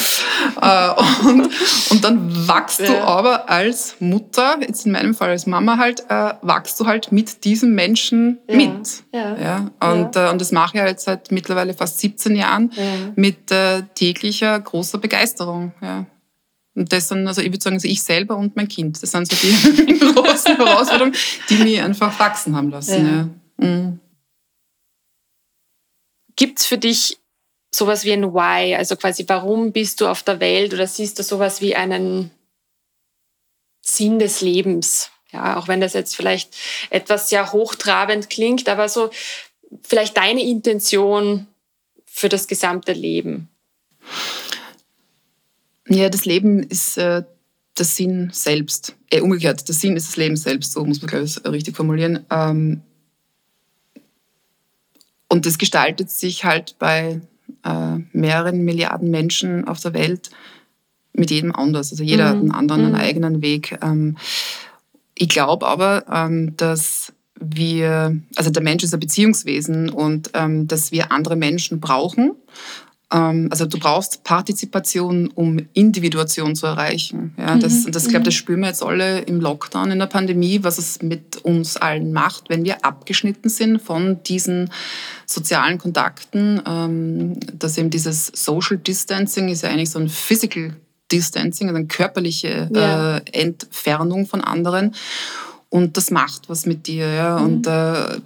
[0.61, 0.89] Äh,
[1.23, 1.49] und,
[1.91, 2.87] und dann wachst ja.
[2.87, 7.11] du aber als Mutter, jetzt in meinem Fall als Mama halt, äh, wachst du halt
[7.13, 8.55] mit diesem Menschen ja.
[8.55, 9.03] mit.
[9.13, 9.37] Ja.
[9.37, 9.91] ja.
[9.91, 10.15] Und.
[10.15, 12.71] Äh, und das mache ich halt seit mittlerweile fast 17 Jahren
[13.15, 15.73] mit äh, täglicher großer Begeisterung.
[15.81, 16.05] Ja.
[16.73, 19.29] Und das sind, also ich würde sagen, also ich selber und mein Kind, das sind
[19.29, 19.35] so
[19.85, 21.15] die großen Herausforderungen,
[21.49, 23.05] die mich einfach wachsen haben lassen.
[23.05, 23.65] Ja.
[23.65, 23.67] Ja.
[23.67, 23.99] Mhm.
[26.35, 27.19] Gibt es für dich
[27.73, 28.75] sowas wie ein Why?
[28.75, 32.31] Also quasi, warum bist du auf der Welt oder siehst du sowas wie einen
[33.81, 35.11] Sinn des Lebens?
[35.31, 36.55] Ja, auch wenn das jetzt vielleicht
[36.89, 39.09] etwas sehr hochtrabend klingt, aber so
[39.83, 41.47] vielleicht deine Intention
[42.05, 43.49] für das gesamte Leben.
[45.87, 47.23] Ja, das Leben ist äh,
[47.77, 48.95] der Sinn selbst.
[49.09, 52.25] Äh, umgekehrt, der Sinn ist das Leben selbst, so muss man, glaube ich, richtig formulieren.
[52.29, 52.81] Ähm,
[55.27, 57.21] und das gestaltet sich halt bei
[57.63, 60.29] äh, mehreren Milliarden Menschen auf der Welt
[61.13, 61.91] mit jedem anders.
[61.91, 62.29] Also jeder mhm.
[62.29, 62.99] hat einen anderen, einen mhm.
[62.99, 63.77] eigenen Weg.
[63.81, 64.17] Ähm,
[65.15, 70.91] ich glaube aber, ähm, dass wir, also der Mensch ist ein Beziehungswesen und ähm, dass
[70.91, 72.33] wir andere Menschen brauchen
[73.49, 77.33] also du brauchst Partizipation, um Individuation zu erreichen.
[77.37, 77.91] Ja, das, mhm.
[77.91, 78.37] das, ich glaube, das mhm.
[78.37, 82.49] spüren wir jetzt alle im Lockdown, in der Pandemie, was es mit uns allen macht,
[82.49, 84.71] wenn wir abgeschnitten sind von diesen
[85.25, 86.61] sozialen Kontakten.
[86.65, 90.75] Ähm, dass eben dieses Social Distancing ist ja eigentlich so ein Physical
[91.11, 93.17] Distancing, also eine körperliche ja.
[93.17, 94.95] äh, Entfernung von anderen.
[95.67, 97.11] Und das macht was mit dir.
[97.11, 97.39] Ja?
[97.39, 97.45] Mhm.
[97.45, 98.19] Und äh,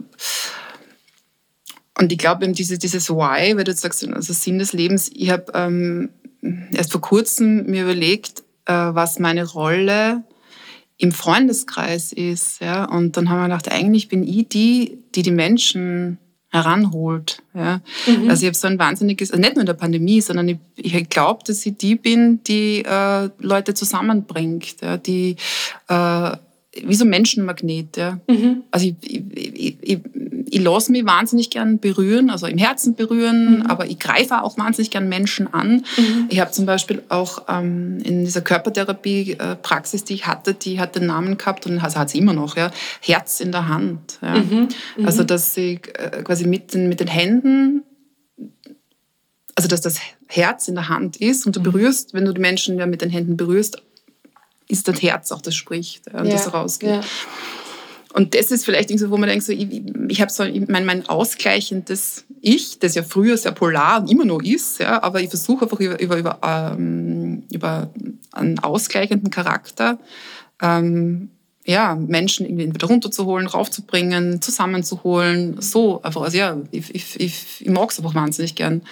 [1.98, 5.10] und ich glaube eben diese, dieses Why, weil du jetzt sagst, also Sinn des Lebens,
[5.14, 6.10] ich habe ähm,
[6.72, 10.24] erst vor kurzem mir überlegt, äh, was meine Rolle
[10.98, 12.62] im Freundeskreis ist.
[12.62, 12.86] Ja?
[12.86, 16.18] Und dann haben wir gedacht, eigentlich bin ich die, die die Menschen
[16.50, 17.44] heranholt.
[17.54, 17.82] Ja?
[18.08, 18.30] Mhm.
[18.30, 21.10] Also ich habe so ein wahnsinniges, also nicht nur in der Pandemie, sondern ich, ich
[21.10, 24.98] glaube, dass ich die bin, die äh, Leute zusammenbringt, ja?
[24.98, 25.36] die
[25.88, 26.32] äh,
[26.84, 27.98] wie so ein Menschenmagnet.
[27.98, 28.20] Ja.
[28.28, 28.64] Mhm.
[28.72, 30.00] Also ich, ich, ich,
[30.48, 33.66] ich lasse mich wahnsinnig gern berühren, also im Herzen berühren, mhm.
[33.68, 35.84] aber ich greife auch wahnsinnig gern Menschen an.
[35.98, 36.28] Mhm.
[36.30, 41.06] Ich habe zum Beispiel auch ähm, in dieser Körpertherapie-Praxis, die ich hatte, die hat den
[41.06, 44.20] Namen gehabt und also hat sie immer noch, ja, Herz in der Hand.
[44.22, 44.36] Ja.
[44.36, 44.68] Mhm.
[44.98, 45.06] Mhm.
[45.06, 47.84] Also dass ich äh, quasi mit den, mit den Händen
[49.56, 51.64] also dass das Herz in der Hand ist und du mhm.
[51.64, 53.82] berührst, wenn du die Menschen ja mit den Händen berührst,
[54.68, 56.90] ist das Herz auch, das spricht und ja, das rausgeht.
[56.90, 57.02] Ja.
[58.14, 59.68] Und das ist vielleicht irgendwie so, wo man denkt, so, ich,
[60.08, 64.42] ich habe so mein, mein ausgleichendes Ich, das ja früher sehr polar und immer noch
[64.42, 67.90] ist, ja, aber ich versuche einfach über, über, über, ähm, über
[68.32, 70.00] einen ausgleichenden Charakter
[70.62, 71.30] ähm,
[71.66, 76.22] ja, Menschen irgendwie entweder runterzuholen, raufzubringen, zusammenzuholen, so einfach.
[76.22, 78.84] Also ja, ich, ich, ich, ich mag es einfach wahnsinnig gern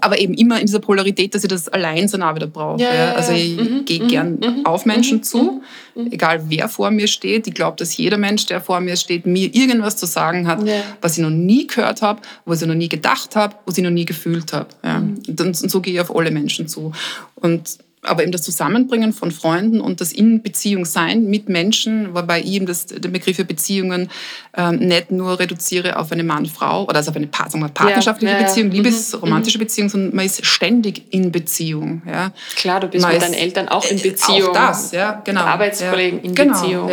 [0.00, 2.82] aber eben immer in dieser Polarität, dass ich das Alleinsein auch wieder brauche.
[2.82, 3.12] Ja, ja.
[3.12, 3.84] Also ich mhm.
[3.84, 4.08] gehe mhm.
[4.08, 4.66] gern mhm.
[4.66, 5.22] auf Menschen mhm.
[5.22, 5.62] zu,
[5.94, 6.12] mhm.
[6.12, 7.46] egal wer vor mir steht.
[7.46, 10.82] Ich glaube, dass jeder Mensch, der vor mir steht, mir irgendwas zu sagen hat, ja.
[11.00, 13.90] was ich noch nie gehört habe, was ich noch nie gedacht habe, was ich noch
[13.90, 14.68] nie gefühlt habe.
[14.84, 15.00] Ja.
[15.00, 15.22] Mhm.
[15.28, 16.92] Und, und so gehe ich auf alle Menschen zu.
[17.36, 22.40] Und aber eben das Zusammenbringen von Freunden und das in Beziehung sein mit Menschen, wobei
[22.40, 24.08] ich eben das, den Begriff für Beziehungen
[24.56, 28.40] ähm, nicht nur reduziere auf eine Mann-Frau oder also auf eine sagen wir, partnerschaftliche ja,
[28.40, 28.74] ja, Beziehung, ja.
[28.74, 29.62] liebesromantische mhm.
[29.62, 32.02] Beziehung, sondern man ist ständig in Beziehung.
[32.06, 32.32] Ja.
[32.56, 34.50] Klar, du bist man mit deinen Eltern auch in Beziehung.
[34.50, 35.42] Auch das, ja, genau.
[35.42, 36.90] Mit Arbeitskollegen in genau, Beziehung.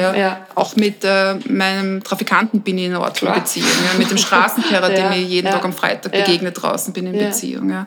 [0.55, 3.67] Auch mit äh, meinem Trafikanten bin ich in einer Art von Beziehung.
[3.97, 7.85] Mit dem Straßenkehrer, dem ich jeden Tag am Freitag begegne draußen, bin ich in Beziehung.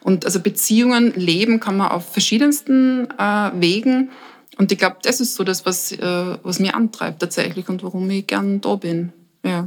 [0.00, 4.10] Und also Beziehungen leben kann man auf verschiedensten verschiedensten äh, Wegen.
[4.58, 5.98] Und ich glaube, das ist so das, was, äh,
[6.42, 9.12] was mich antreibt tatsächlich und warum ich gern da bin.
[9.44, 9.66] Ja.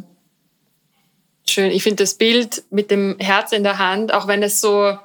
[1.48, 1.72] Schön.
[1.72, 4.98] Ich finde das Bild mit dem Herz in der Hand, auch wenn es so,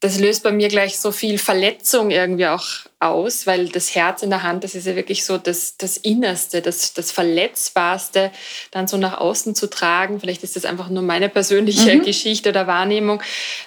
[0.00, 2.64] das löst bei mir gleich so viel Verletzung irgendwie auch
[3.00, 6.62] aus, weil das Herz in der Hand, das ist ja wirklich so das, das Innerste,
[6.62, 8.30] das, das Verletzbarste,
[8.70, 10.20] dann so nach außen zu tragen.
[10.20, 12.04] Vielleicht ist das einfach nur meine persönliche mhm.
[12.04, 13.20] Geschichte oder Wahrnehmung.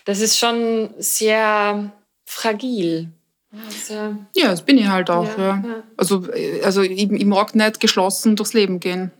[0.05, 1.91] Das ist schon sehr
[2.25, 3.09] fragil.
[3.53, 5.37] Also, ja, das bin ich halt auch.
[5.37, 5.83] Ja, ja.
[5.97, 6.25] Also,
[6.63, 9.11] also ich, ich, mag nicht geschlossen durchs Leben gehen.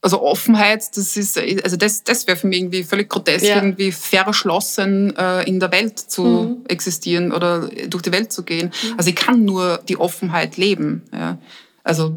[0.00, 3.56] Also Offenheit, das ist, also das, das wäre für mich irgendwie völlig grotesk, ja.
[3.56, 6.64] irgendwie verschlossen äh, in der Welt zu mhm.
[6.68, 8.66] existieren oder durch die Welt zu gehen.
[8.66, 8.94] Mhm.
[8.96, 11.02] Also ich kann nur die Offenheit leben.
[11.12, 11.38] Ja.
[11.88, 12.14] Also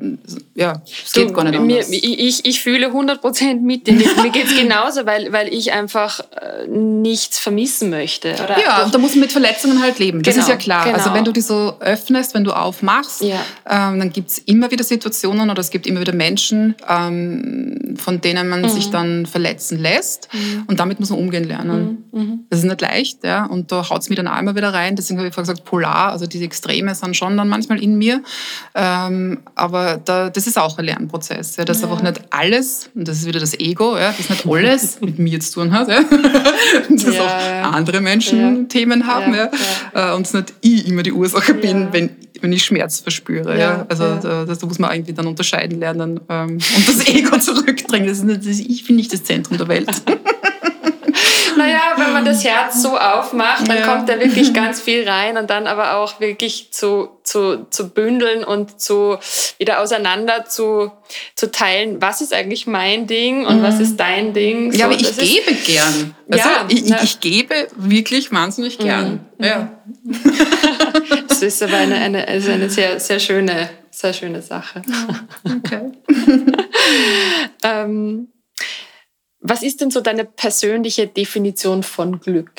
[0.53, 1.87] ja, es geht du, gar nicht anders.
[1.87, 3.87] Mir, ich, ich fühle 100% mit.
[3.87, 8.33] Mir geht es genauso, weil, weil ich einfach äh, nichts vermissen möchte.
[8.33, 8.59] Oder?
[8.59, 10.23] Ja, und da muss man mit Verletzungen halt leben.
[10.23, 10.83] Das genau, ist ja klar.
[10.83, 10.97] Genau.
[10.97, 13.39] Also wenn du die so öffnest, wenn du aufmachst, ja.
[13.65, 18.19] ähm, dann gibt es immer wieder Situationen oder es gibt immer wieder Menschen, ähm, von
[18.19, 18.69] denen man mhm.
[18.69, 20.27] sich dann verletzen lässt.
[20.33, 20.65] Mhm.
[20.67, 22.05] Und damit muss man umgehen lernen.
[22.11, 22.19] Mhm.
[22.19, 22.39] mhm.
[22.49, 23.23] Das ist nicht leicht.
[23.23, 23.45] Ja?
[23.45, 24.97] Und da haut es mir dann auch immer wieder rein.
[24.97, 28.21] Deswegen habe ich vorhin gesagt, polar, also diese Extreme sind schon dann manchmal in mir.
[28.75, 31.87] Ähm, aber da, das ist auch ein Lernprozess, ja, dass ja.
[31.87, 35.39] einfach nicht alles, und das ist wieder das Ego, ja, das nicht alles mit mir
[35.39, 36.01] zu tun hat, ja,
[36.89, 39.51] dass auch andere Menschen Themen haben ja,
[39.93, 42.09] äh, und es nicht ich immer die Ursache bin, wenn,
[42.41, 43.59] wenn ich Schmerz verspüre.
[43.59, 48.07] Ja, Also da, da, muss man irgendwie dann unterscheiden lernen ähm, und das Ego zurückdrängen.
[48.07, 49.87] Das ist nicht, das, ich bin nicht das Zentrum der Welt.
[51.57, 51.81] Naja,
[52.23, 53.85] man das Herz so aufmacht, dann ja.
[53.85, 58.43] kommt da wirklich ganz viel rein und dann aber auch wirklich zu, zu, zu bündeln
[58.43, 59.17] und zu
[59.57, 60.91] wieder auseinander zu,
[61.35, 63.63] zu teilen, was ist eigentlich mein Ding und mhm.
[63.63, 64.71] was ist dein Ding.
[64.71, 66.15] So, ja, aber ich gebe ist, gern.
[66.29, 69.25] Also ja, ich, ich, ich, gebe wirklich wahnsinnig gern.
[69.37, 69.45] Mhm.
[69.45, 69.71] Ja.
[71.27, 74.81] das ist aber eine, eine, also eine sehr, sehr schöne, sehr schöne Sache.
[75.43, 75.91] Okay.
[77.63, 78.27] ähm,
[79.41, 82.51] was ist denn so deine persönliche Definition von Glück?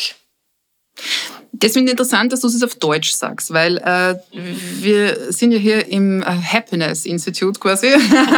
[1.54, 5.58] Das finde ich interessant, dass du es auf Deutsch sagst, weil äh, wir sind ja
[5.58, 7.88] hier im äh, Happiness Institute quasi.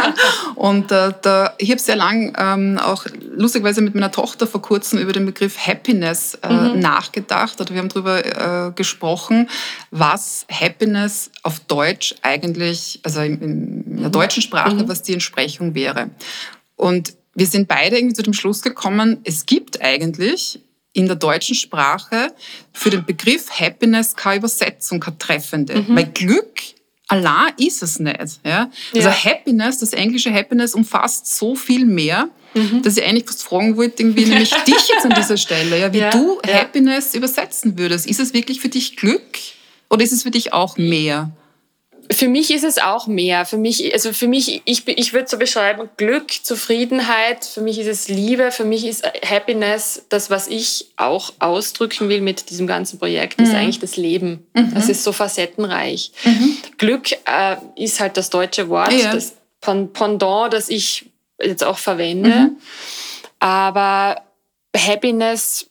[0.55, 4.99] und äh, da, ich habe sehr lang ähm, auch lustigerweise mit meiner Tochter vor kurzem
[4.99, 6.79] über den Begriff Happiness äh, mhm.
[6.79, 7.59] nachgedacht.
[7.59, 9.49] Oder wir haben darüber äh, gesprochen,
[9.91, 14.11] was Happiness auf Deutsch eigentlich, also in, in der mhm.
[14.11, 14.87] deutschen Sprache, mhm.
[14.89, 16.09] was die Entsprechung wäre.
[16.75, 20.59] Und wir sind beide irgendwie zu dem Schluss gekommen, es gibt eigentlich
[20.93, 22.33] in der deutschen Sprache
[22.71, 25.81] für den Begriff Happiness keine Übersetzung, keine treffende.
[25.81, 25.95] Mhm.
[25.95, 26.61] Weil Glück
[27.07, 28.39] allein ist es nicht.
[28.45, 28.71] Ja?
[28.93, 29.25] Also ja.
[29.25, 32.81] Happiness, das englische Happiness umfasst so viel mehr, mhm.
[32.81, 35.99] dass ich eigentlich fast fragen wollte, irgendwie nämlich dich jetzt an dieser Stelle, ja, wie
[35.99, 36.11] ja.
[36.11, 38.07] du Happiness übersetzen würdest.
[38.07, 39.39] Ist es wirklich für dich Glück
[39.89, 41.31] oder ist es für dich auch mehr?
[42.11, 43.45] Für mich ist es auch mehr.
[43.45, 47.87] Für mich, also für mich, ich, ich würde so beschreiben, Glück, Zufriedenheit, für mich ist
[47.87, 52.99] es Liebe, für mich ist Happiness, das, was ich auch ausdrücken will mit diesem ganzen
[52.99, 53.45] Projekt, mhm.
[53.45, 54.45] ist eigentlich das Leben.
[54.53, 54.73] Mhm.
[54.73, 56.11] Das ist so facettenreich.
[56.23, 56.57] Mhm.
[56.77, 59.13] Glück äh, ist halt das deutsche Wort, ja.
[59.13, 61.09] das Pendant, das ich
[61.41, 62.29] jetzt auch verwende.
[62.29, 62.57] Mhm.
[63.39, 64.21] Aber
[64.75, 65.67] Happiness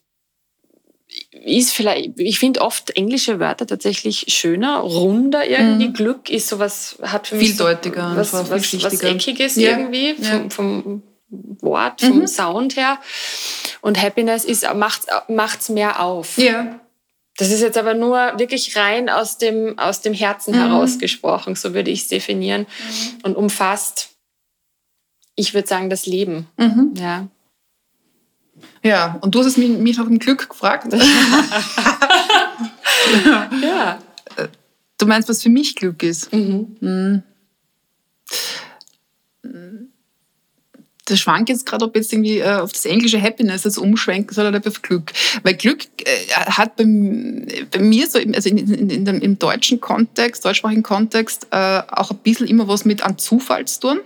[1.44, 5.88] ist vielleicht, ich finde oft englische Wörter tatsächlich schöner, runder irgendwie.
[5.88, 5.92] Mhm.
[5.92, 9.70] Glück ist sowas, hat für mich vieldeutiger, so was, was, was, was Eckiges ja.
[9.70, 10.30] irgendwie ja.
[10.30, 11.02] Vom, vom,
[11.60, 12.26] Wort, vom mhm.
[12.26, 12.98] Sound her.
[13.80, 16.38] Und Happiness ist, macht's, macht's mehr auf.
[16.38, 16.80] Ja.
[17.36, 20.60] Das ist jetzt aber nur wirklich rein aus dem, aus dem Herzen mhm.
[20.60, 22.62] herausgesprochen, so würde ich es definieren.
[22.62, 23.18] Mhm.
[23.24, 24.10] Und umfasst,
[25.34, 26.46] ich würde sagen, das Leben.
[26.56, 26.94] Mhm.
[26.96, 27.28] Ja.
[28.84, 30.92] Ja, und du hast mich, mich nach dem Glück gefragt.
[33.62, 33.98] ja.
[34.98, 36.32] Du meinst, was für mich Glück ist?
[36.32, 36.76] Mhm.
[36.80, 37.22] Mhm.
[41.06, 44.46] Das schwankt jetzt gerade, ob jetzt irgendwie äh, auf das englische Happiness jetzt umschwenken soll
[44.46, 45.12] oder auf Glück.
[45.42, 46.84] Weil Glück äh, hat bei,
[47.70, 52.10] bei, mir so, also in, in, in dem, im deutschen Kontext, deutschsprachigen Kontext, äh, auch
[52.10, 54.00] ein bisschen immer was mit an Zufall zu tun.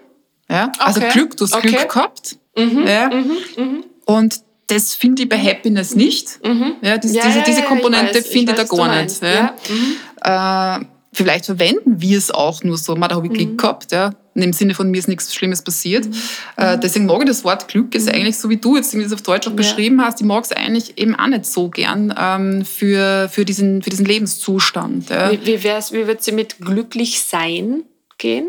[0.50, 0.72] Ja?
[0.78, 1.10] Also okay.
[1.12, 1.68] Glück, du hast okay.
[1.68, 2.36] Glück gehabt.
[2.56, 2.86] Mhm.
[2.86, 3.08] Ja?
[3.10, 3.36] Mhm.
[3.56, 3.84] Mhm.
[4.04, 6.44] Und das finde ich bei Happiness nicht.
[6.44, 6.74] Mhm.
[6.82, 9.22] Ja, das, ja, diese, diese Komponente finde ich, ich da gar nicht.
[9.22, 9.96] Mhm.
[10.22, 13.56] Äh, vielleicht verwenden wir es auch nur so, da habe ich Glück mhm.
[13.56, 14.12] gehabt, ja.
[14.34, 16.06] im Sinne von mir ist nichts Schlimmes passiert.
[16.06, 16.14] Mhm.
[16.58, 16.80] Äh, mhm.
[16.82, 18.14] deswegen mag ich das Wort Glück ist mhm.
[18.14, 20.98] eigentlich so, wie du jetzt das auf Deutsch auch beschrieben hast, ich mag es eigentlich
[20.98, 25.08] eben auch nicht so gern ähm, für, für, diesen, für diesen Lebenszustand.
[25.08, 25.32] Ja.
[25.32, 27.84] Wie, wie, wie wird sie mit glücklich sein
[28.18, 28.48] gehen?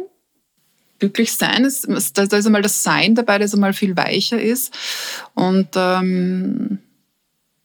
[1.00, 1.66] Glücklich sein.
[1.66, 1.88] Ist,
[2.18, 4.74] da, ist einmal das Sein dabei, das einmal viel weicher ist.
[5.34, 6.80] Und ähm,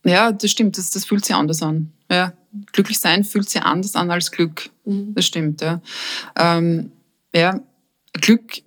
[0.04, 1.92] ja, das stimmt, das, das fühlt sich anders an.
[2.10, 2.32] Ja,
[2.72, 4.70] glücklich sein fühlt sich anders an als Glück.
[4.84, 5.14] Mhm.
[5.14, 5.80] Das stimmt, ja.
[6.36, 6.92] Ähm,
[7.34, 7.60] ja,
[8.12, 8.62] Glück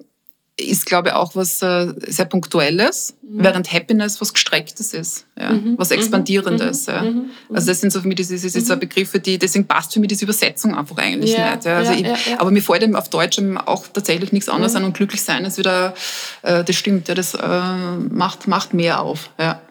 [0.59, 3.43] ist, glaube ich, auch was äh, sehr Punktuelles, mhm.
[3.43, 5.53] während Happiness was Gestrecktes ist, ja?
[5.53, 5.75] Mhm.
[5.77, 5.97] was mhm.
[5.97, 6.87] Expandierendes.
[6.87, 6.93] Mhm.
[6.93, 7.01] Ja?
[7.03, 7.25] Mhm.
[7.53, 8.79] Also das sind so für mich diese, diese, mhm.
[8.79, 11.65] Begriffe, die, deswegen passt für mich diese Übersetzung einfach eigentlich ja, nicht.
[11.65, 11.77] Ja?
[11.77, 12.07] Also ich,
[12.39, 15.59] aber mir fällt eben auf Deutsch auch tatsächlich nichts anderes an und glücklich sein ist
[15.59, 15.93] wieder,
[16.41, 19.29] äh, das stimmt, ja, das äh, macht, macht mehr auf.
[19.37, 19.61] Ja?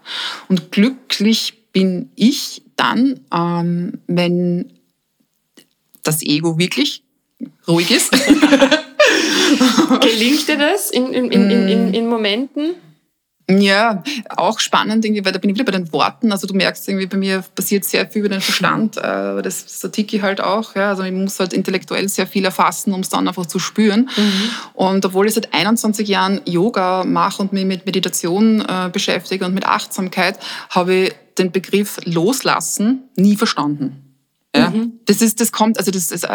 [0.48, 4.72] Und glücklich bin ich dann, ähm, wenn
[6.04, 7.02] das Ego wirklich
[7.66, 8.16] ruhig ist.
[10.00, 12.74] Gelingt dir das in, in, in, in, in Momenten?
[13.48, 16.32] Ja, auch spannend irgendwie, weil da bin ich wieder bei den Worten.
[16.32, 18.96] Also du merkst irgendwie, bei mir passiert sehr viel über den Verstand.
[18.96, 20.74] Äh, das, das Tiki halt auch.
[20.74, 20.88] Ja.
[20.88, 24.10] Also ich muss halt intellektuell sehr viel erfassen, um es dann einfach zu spüren.
[24.16, 24.50] Mhm.
[24.74, 29.54] Und obwohl ich seit 21 Jahren Yoga mache und mich mit Meditation äh, beschäftige und
[29.54, 30.40] mit Achtsamkeit,
[30.70, 34.05] habe ich den Begriff Loslassen nie verstanden.
[34.56, 34.70] Ja?
[34.70, 34.92] Mhm.
[35.06, 36.28] Das ist, das kommt, also das ist, äh,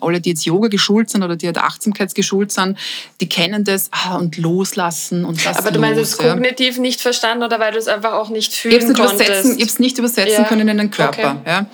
[0.00, 2.78] alle, die jetzt Yoga geschult sind oder die halt Achtsamkeitsgeschult sind,
[3.20, 5.56] die kennen das ah, und loslassen und das.
[5.56, 6.32] Aber du meinst es ja.
[6.32, 9.20] kognitiv nicht verstanden oder weil du es einfach auch nicht fühlen ich nicht konntest?
[9.20, 10.44] Ich habe es nicht übersetzen ja.
[10.44, 11.38] können in den Körper.
[11.40, 11.50] Okay.
[11.50, 11.66] Ja?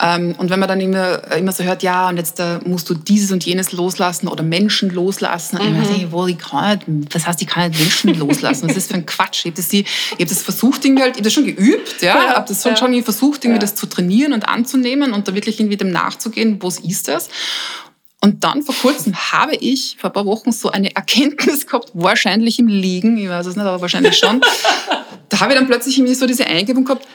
[0.00, 2.94] Ähm, und wenn man dann immer, immer so hört, ja, und jetzt da musst du
[2.94, 5.82] dieses und jenes loslassen oder Menschen loslassen, mhm.
[5.82, 8.68] ich denke, wo, ich kann nicht, das heißt, ich kann nicht Menschen loslassen.
[8.68, 9.44] Was ist das für ein Quatsch?
[9.44, 12.34] Ich habe das, hab das versucht, irgendwie halt, ich habe das schon geübt, ja, ja
[12.34, 15.76] habe das schon, schon versucht, irgendwie das zu trainieren und anzunehmen und da wirklich irgendwie
[15.76, 17.28] dem nachzugehen, was ist das?
[18.20, 22.58] Und dann vor kurzem habe ich vor ein paar Wochen so eine Erkenntnis gehabt, wahrscheinlich
[22.58, 24.40] im Liegen, ich weiß es nicht, aber wahrscheinlich schon.
[25.28, 27.06] da habe ich dann plötzlich irgendwie so diese Eingebung gehabt,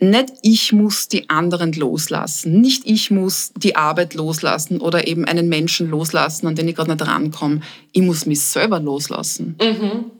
[0.00, 5.48] nicht ich muss die anderen loslassen, nicht ich muss die Arbeit loslassen oder eben einen
[5.48, 7.60] Menschen loslassen, an den ich gerade nicht rankomme.
[7.92, 9.56] Ich muss mich selber loslassen.
[9.62, 10.10] Mhm.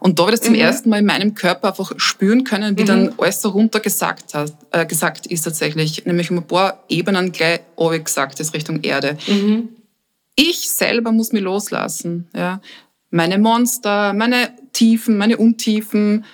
[0.00, 0.60] Und da habe ich das zum mhm.
[0.60, 2.86] ersten Mal in meinem Körper einfach spüren können, wie mhm.
[2.86, 6.04] dann alles so runter gesagt, hat, äh, gesagt ist tatsächlich.
[6.06, 7.60] Nämlich um ein paar Ebenen gleich
[8.04, 9.16] gesagt ist Richtung Erde.
[9.26, 9.68] Mhm.
[10.34, 12.28] Ich selber muss mich loslassen.
[12.34, 12.60] Ja.
[13.10, 16.24] Meine Monster, meine Tiefen, meine Untiefen,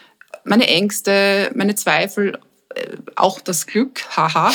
[0.44, 2.38] meine Ängste, meine Zweifel,
[2.74, 4.52] äh, auch das Glück, haha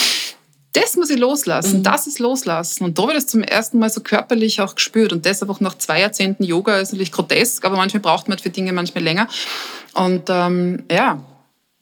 [0.79, 1.83] das muss ich loslassen, mhm.
[1.83, 2.83] das ist loslassen.
[2.83, 5.11] Und da habe ich das zum ersten Mal so körperlich auch gespürt.
[5.11, 8.49] Und deshalb auch nach zwei Jahrzehnten Yoga ist natürlich grotesk, aber manchmal braucht man für
[8.49, 9.27] Dinge manchmal länger.
[9.93, 11.23] Und ähm, ja,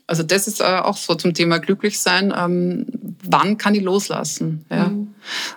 [0.08, 2.34] also das ist äh, auch so zum Thema Glücklichsein.
[2.36, 2.86] Ähm,
[3.24, 4.66] wann kann ich loslassen?
[4.70, 4.88] Ja?
[4.88, 5.14] Mhm.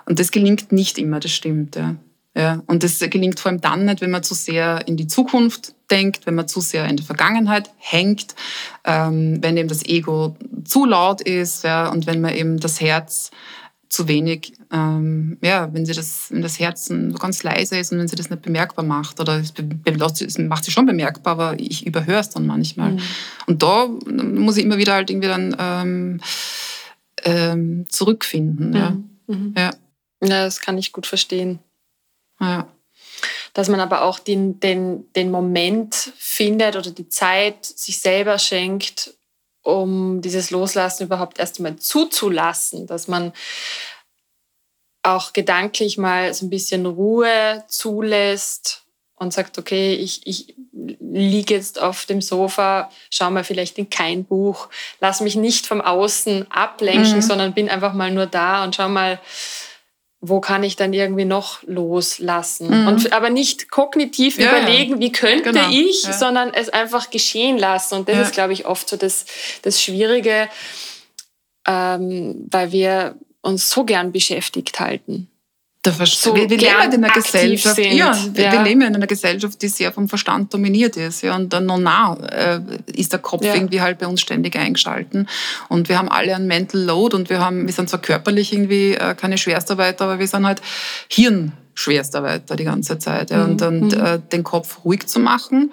[0.06, 1.76] Und das gelingt nicht immer, das stimmt.
[1.76, 1.96] Ja.
[2.36, 5.74] Ja, und das gelingt vor allem dann nicht, wenn man zu sehr in die Zukunft
[5.90, 8.34] denkt, wenn man zu sehr in der Vergangenheit hängt,
[8.84, 13.30] ähm, wenn eben das Ego zu laut ist ja, und wenn man eben das Herz
[13.88, 17.98] zu wenig, ähm, ja, wenn sie das, wenn das Herzen so ganz leise ist und
[17.98, 19.54] wenn sie das nicht bemerkbar macht oder es,
[20.20, 22.92] es macht sie schon bemerkbar, aber ich überhöre es dann manchmal.
[22.92, 23.00] Mhm.
[23.46, 26.20] Und da muss ich immer wieder halt irgendwie dann ähm,
[27.24, 28.70] ähm, zurückfinden.
[28.70, 28.76] Mhm.
[28.76, 28.96] Ja.
[29.26, 29.54] Mhm.
[29.56, 29.70] Ja.
[30.22, 31.58] ja, das kann ich gut verstehen.
[32.40, 32.68] Ja.
[33.54, 39.14] Dass man aber auch den, den, den Moment findet oder die Zeit sich selber schenkt,
[39.62, 43.32] um dieses Loslassen überhaupt erst einmal zuzulassen, dass man
[45.02, 48.84] auch gedanklich mal so ein bisschen Ruhe zulässt
[49.16, 54.24] und sagt, okay, ich, ich liege jetzt auf dem Sofa, schau mal vielleicht in kein
[54.24, 54.68] Buch,
[55.00, 57.22] lass mich nicht vom Außen ablenken, mhm.
[57.22, 59.20] sondern bin einfach mal nur da und schau mal,
[60.20, 62.82] wo kann ich dann irgendwie noch loslassen?
[62.82, 62.88] Mhm.
[62.88, 65.70] Und, aber nicht kognitiv ja, überlegen, wie könnte genau.
[65.70, 66.12] ich, ja.
[66.12, 67.94] sondern es einfach geschehen lassen.
[67.94, 68.22] Und das ja.
[68.22, 69.26] ist, glaube ich, oft so das,
[69.62, 70.48] das Schwierige,
[71.66, 75.30] ähm, weil wir uns so gern beschäftigt halten.
[75.92, 78.52] So wir, wir leben in einer Gesellschaft, sind, ja, ja.
[78.52, 81.22] wir leben in einer Gesellschaft, die sehr vom Verstand dominiert ist.
[81.22, 83.54] Ja, und dann noch nah äh, ist der Kopf ja.
[83.54, 85.28] irgendwie halt bei uns ständig eingeschalten.
[85.68, 88.94] Und wir haben alle einen Mental Load und wir haben, wir sind zwar körperlich irgendwie
[88.94, 90.62] äh, keine Schwerstarbeiter, aber wir sind halt
[91.08, 93.30] Hirnschwerstarbeiter die ganze Zeit.
[93.30, 94.04] Ja, und, und mhm.
[94.04, 95.72] äh, den Kopf ruhig zu machen.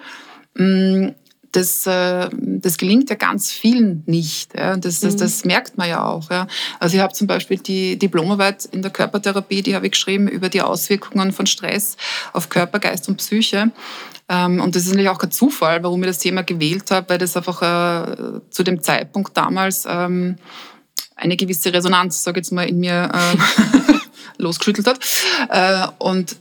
[0.54, 1.14] Mh, mm,
[1.56, 4.54] das, äh, das gelingt ja ganz vielen nicht.
[4.54, 4.76] Ja.
[4.76, 5.18] Das, das, mhm.
[5.18, 6.30] das merkt man ja auch.
[6.30, 6.46] Ja.
[6.78, 10.50] Also ich habe zum Beispiel die Diplomarbeit in der Körpertherapie, die habe ich geschrieben über
[10.50, 11.96] die Auswirkungen von Stress
[12.34, 13.70] auf Körper, Geist und Psyche.
[14.28, 17.18] Ähm, und das ist natürlich auch kein Zufall, warum ich das Thema gewählt habe, weil
[17.18, 20.36] das einfach äh, zu dem Zeitpunkt damals ähm,
[21.14, 23.92] eine gewisse Resonanz, sage ich jetzt mal, in mir äh,
[24.42, 25.94] losgeschüttelt hat.
[25.98, 26.36] und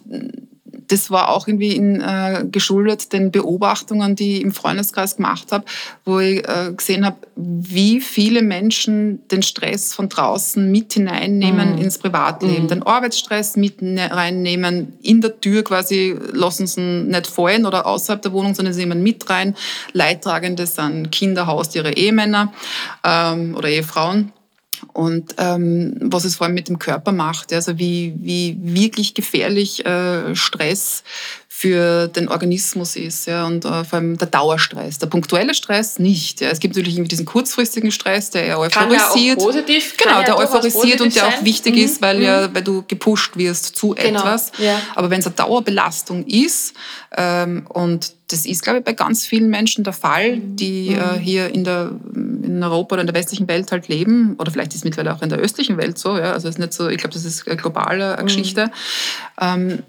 [0.87, 5.65] das war auch irgendwie in, äh, geschuldet den Beobachtungen, die ich im Freundeskreis gemacht habe,
[6.03, 11.81] wo ich äh, gesehen habe, wie viele Menschen den Stress von draußen mit hineinnehmen mhm.
[11.81, 12.69] ins Privatleben, mhm.
[12.69, 17.85] den Arbeitsstress mit ne-, reinnehmen, in der Tür quasi lassen sie ihn nicht fallen oder
[17.85, 19.55] außerhalb der Wohnung, sondern sie nehmen mit rein.
[19.93, 22.53] Leidtragende sind Kinder, Haustiere, Ehemänner
[23.03, 24.31] ähm, oder Ehefrauen
[24.95, 29.85] und ähm, was es vor allem mit dem Körper macht, also wie, wie wirklich gefährlich
[29.85, 31.03] äh, Stress
[31.49, 34.97] für den Organismus ist ja, und äh, vor allem der Dauerstress.
[34.99, 36.39] Der punktuelle Stress nicht.
[36.39, 36.47] Ja.
[36.49, 39.09] Es gibt natürlich irgendwie diesen kurzfristigen Stress, der eher euphorisiert.
[39.11, 41.81] Kann ja positiv, genau, der euphorisiert und der auch wichtig mhm.
[41.81, 42.23] ist, weil, mhm.
[42.23, 44.19] ja, weil du gepusht wirst zu genau.
[44.19, 44.53] etwas.
[44.59, 44.81] Ja.
[44.95, 46.73] Aber wenn es eine Dauerbelastung ist,
[47.17, 50.95] ähm, und das ist, glaube ich, bei ganz vielen Menschen der Fall, die mhm.
[50.95, 54.71] äh, hier in, der, in Europa oder in der westlichen Welt halt leben, oder vielleicht
[54.73, 56.89] ist es mittlerweile auch in der östlichen Welt so, ja, also es ist nicht so,
[56.89, 58.25] ich glaube, das ist eine globale mhm.
[58.25, 58.71] Geschichte.
[59.39, 59.83] Ähm,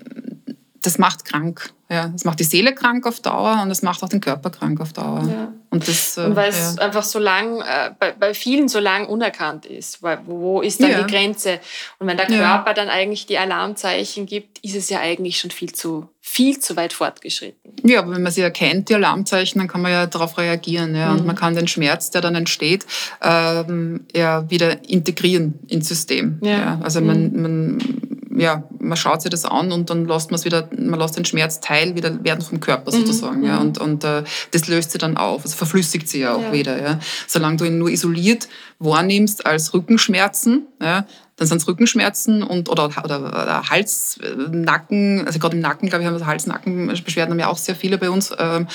[0.83, 1.71] das macht krank.
[1.89, 4.81] Ja, das macht die Seele krank auf Dauer und das macht auch den Körper krank
[4.81, 5.25] auf Dauer.
[5.29, 5.53] Ja.
[5.77, 9.67] Und, das, und weil es einfach so lang, äh, bei, bei vielen so lang unerkannt
[9.67, 10.03] ist.
[10.03, 11.03] Weil, wo ist dann ja.
[11.03, 11.61] die Grenze?
[11.99, 15.73] Und wenn der Körper dann eigentlich die Alarmzeichen gibt, ist es ja eigentlich schon viel
[15.73, 17.75] zu, viel zu weit fortgeschritten.
[17.85, 20.95] Ja, aber wenn man sie erkennt, die Alarmzeichen, dann kann man ja darauf reagieren.
[20.95, 21.11] Ja?
[21.11, 21.21] Mhm.
[21.21, 22.87] Und man kann den Schmerz, der dann entsteht,
[23.23, 26.41] ähm, ja wieder integrieren ins System.
[26.43, 26.81] Ja.
[26.83, 30.69] Also man, man ja, man schaut sich das an und dann lässt man es wieder,
[30.77, 33.41] man lässt den Schmerz Teil wieder werden vom Körper mhm, sozusagen.
[33.41, 33.47] Mhm.
[33.47, 36.53] Ja, und und äh, das löst sich dann auf, also verflüssigt sich ja auch ja.
[36.53, 36.83] wieder.
[36.83, 36.99] Ja.
[37.27, 41.07] Solange du ihn nur isoliert wahrnimmst als Rückenschmerzen, ja,
[41.37, 44.19] dann sind es Rückenschmerzen und, oder, oder, oder Hals,
[44.51, 47.99] Nacken, also gerade im Nacken, glaube ich, haben wir Hals-Nacken-Beschwerden haben ja auch sehr viele
[47.99, 48.33] bei uns.
[48.39, 48.67] Ähm,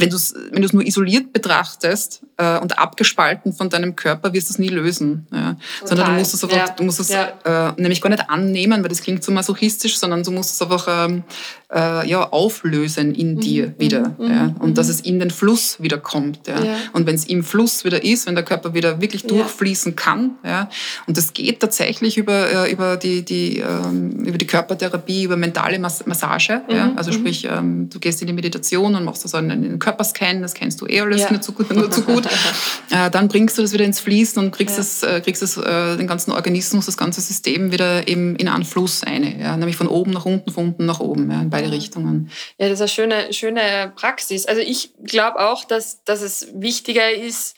[0.00, 4.54] wenn du es wenn nur isoliert betrachtest äh, und abgespalten von deinem Körper, wirst du
[4.54, 5.26] es nie lösen.
[5.32, 5.56] Ja.
[5.84, 6.70] Sondern du musst es einfach, ja.
[6.70, 7.68] du musst es ja.
[7.68, 10.86] äh, nämlich gar nicht annehmen, weil das klingt so masochistisch, sondern du musst es einfach
[10.88, 11.24] ähm,
[11.72, 13.40] äh, ja, auflösen in mhm.
[13.40, 14.14] dir wieder.
[14.18, 14.30] Mhm.
[14.30, 14.54] Ja.
[14.58, 14.74] Und mhm.
[14.74, 16.46] dass es in den Fluss wieder kommt.
[16.46, 16.62] Ja.
[16.62, 16.76] ja.
[16.92, 20.68] Und wenn es im Fluss wieder ist, wenn der Körper wieder wirklich durchfließen kann, ja,
[21.06, 25.78] und das geht tatsächlich über, äh, über, die, die, ähm, über die Körpertherapie, über mentale
[25.78, 26.62] Massage.
[26.68, 26.74] Mhm.
[26.74, 26.92] Ja.
[26.96, 27.14] Also mhm.
[27.14, 30.80] sprich, ähm, du gehst in die Meditation und machst so einen, einen Körperscan, das kennst
[30.80, 31.30] du eh alles ja.
[31.30, 32.26] nur, zu, nur zu gut.
[32.90, 35.96] äh, dann bringst du das wieder ins Fließen und kriegst, das, äh, kriegst das, äh,
[35.96, 39.40] den ganzen Organismus, das ganze System wieder eben in einen Fluss eine.
[39.40, 39.56] Ja?
[39.56, 42.30] Nämlich von oben nach unten, von unten nach oben, ja, beide Richtungen.
[42.58, 44.46] Ja, das ist eine schöne, schöne Praxis.
[44.46, 47.56] Also ich glaube auch, dass, dass es wichtiger ist,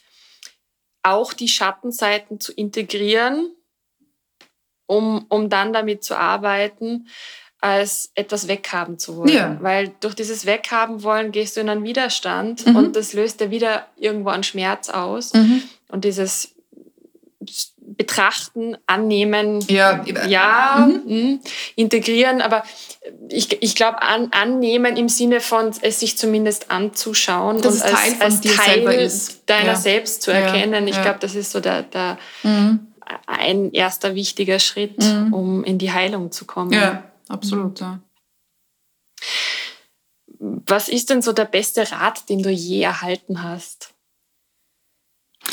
[1.03, 3.51] auch die Schattenseiten zu integrieren,
[4.85, 7.07] um, um dann damit zu arbeiten
[7.59, 9.29] als etwas weghaben zu wollen.
[9.29, 9.57] Ja.
[9.61, 12.75] Weil durch dieses Weghaben wollen gehst du in einen Widerstand mhm.
[12.75, 15.33] und das löst ja wieder irgendwo einen Schmerz aus.
[15.33, 15.63] Mhm.
[15.87, 16.52] Und dieses
[17.95, 21.09] Betrachten, Annehmen, ja, ja mhm.
[21.09, 21.39] Hm,
[21.75, 22.63] integrieren, aber
[23.29, 27.93] ich, ich glaube, an, annehmen im Sinne von es sich zumindest anzuschauen das und als
[27.93, 29.11] Teil, als Teil
[29.45, 29.75] deiner ja.
[29.75, 30.87] selbst zu erkennen.
[30.87, 32.87] Ich glaube, das ist so der, der mhm.
[33.27, 35.33] ein erster wichtiger Schritt, mhm.
[35.33, 36.71] um in die Heilung zu kommen.
[36.71, 37.79] Ja absolut.
[37.79, 37.99] Ja.
[40.39, 43.92] Was ist denn so der beste Rat, den du je erhalten hast?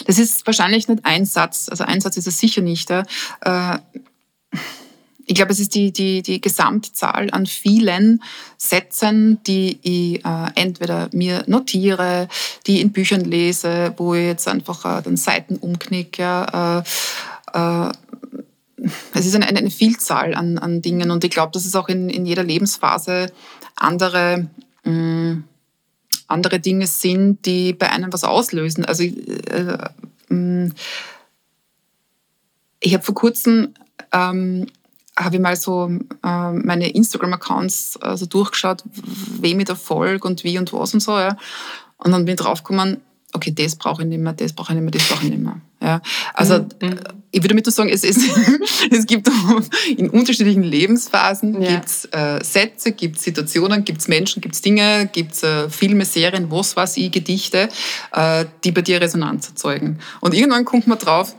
[0.07, 1.68] Das ist wahrscheinlich nicht ein Satz.
[1.68, 2.91] Also ein Satz ist es sicher nicht.
[2.91, 3.05] Ja.
[3.41, 3.78] Äh,
[5.30, 8.20] ich glaube, es ist die, die, die Gesamtzahl an vielen
[8.57, 12.28] Sätzen, die ich äh, entweder mir notiere,
[12.66, 16.84] die ich in Büchern lese, wo ich jetzt einfach äh, dann Seiten umknicke.
[17.55, 17.93] Äh, äh
[19.12, 22.09] es ist eine, eine Vielzahl an, an Dingen und ich glaube, dass es auch in,
[22.09, 23.30] in jeder Lebensphase
[23.76, 24.49] andere,
[24.84, 25.45] mh, mm,
[26.31, 28.85] andere Dinge sind, die bei einem was auslösen.
[28.85, 29.78] Also äh,
[30.28, 30.74] mh, mm,
[32.81, 33.74] ich habe vor kurzem
[34.12, 34.66] ähm,
[35.16, 35.91] habe ich mal so
[36.24, 38.85] äh, meine Instagram-Accounts also durchgeschaut,
[39.41, 41.12] wem ich da folge und wie und was und so.
[41.18, 41.37] Ja.
[41.99, 43.03] Und dann bin ich draufgekommen,
[43.33, 45.43] okay, das brauche ich nicht mehr, das brauche ich nicht mehr, das brauche ich nicht
[45.43, 45.61] mehr.
[45.83, 46.03] Ja,
[46.35, 46.68] also mhm.
[46.81, 46.97] Äh,
[47.33, 48.18] ich würde damit nur sagen, es, es,
[48.91, 49.28] es gibt
[49.97, 51.70] in unterschiedlichen Lebensphasen ja.
[51.70, 55.70] gibt's, äh, Sätze, gibt es Situationen, gibt es Menschen, gibt es Dinge, gibt es äh,
[55.70, 57.68] Filme, Serien, was weiß ich, Gedichte,
[58.12, 60.01] äh, die bei dir Resonanz erzeugen.
[60.20, 61.35] Und irgendwann kommt man drauf,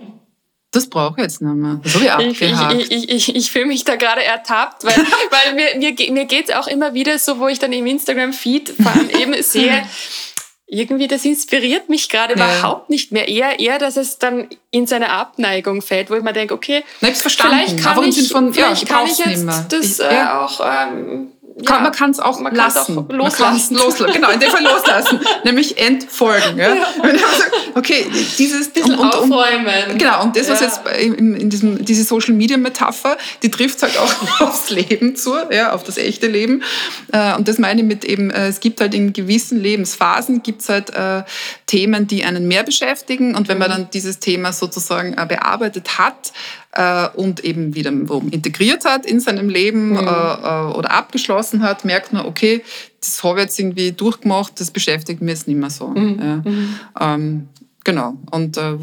[0.72, 1.82] das brauche ich jetzt nicht mehr.
[1.84, 2.82] So wie abgehakt.
[2.82, 6.50] Ich, ich, ich, ich fühle mich da gerade ertappt, weil, weil mir, mir, mir geht
[6.50, 8.76] es auch immer wieder so, wo ich dann im Instagram-Feed
[9.20, 9.84] eben sehe,
[10.74, 12.46] irgendwie, das inspiriert mich gerade ja.
[12.46, 13.28] überhaupt nicht mehr.
[13.28, 17.78] Eher, eher, dass es dann in seine Abneigung fällt, wo ich mir denke, okay, vielleicht
[17.78, 21.28] kann, ich, von, vielleicht ja, kann ich jetzt das äh, auch ähm,
[21.62, 22.98] ja, man kann es auch man lassen.
[22.98, 23.76] Auch loslassen.
[23.76, 24.14] loslassen.
[24.14, 25.20] Genau, in dem Fall loslassen.
[25.44, 26.58] nämlich entfolgen.
[26.58, 26.74] Ja?
[26.76, 26.88] ja.
[27.76, 28.06] Okay,
[28.38, 29.98] dieses und, aufräumen.
[29.98, 30.68] Genau, und das, was ja.
[30.68, 35.36] jetzt in, in diesem, diese Social Media Metapher, die trifft halt auch aufs Leben zu,
[35.52, 36.64] ja, auf das echte Leben.
[37.12, 40.62] Äh, und das meine ich mit eben, äh, es gibt halt in gewissen Lebensphasen gibt
[40.62, 41.24] es halt äh,
[41.68, 43.36] Themen, die einen mehr beschäftigen.
[43.36, 43.74] Und wenn man mhm.
[43.74, 46.32] dann dieses Thema sozusagen äh, bearbeitet hat,
[46.74, 49.98] äh, und eben wieder integriert hat in seinem Leben mhm.
[49.98, 52.64] äh, äh, oder abgeschlossen hat, merkt man, okay,
[53.00, 55.88] das habe ich jetzt irgendwie durchgemacht, das beschäftigt mich jetzt nicht mehr so.
[55.88, 56.20] Mhm.
[56.20, 56.36] Ja.
[56.38, 56.76] Mhm.
[57.00, 57.48] Ähm,
[57.84, 58.78] Genau, und äh,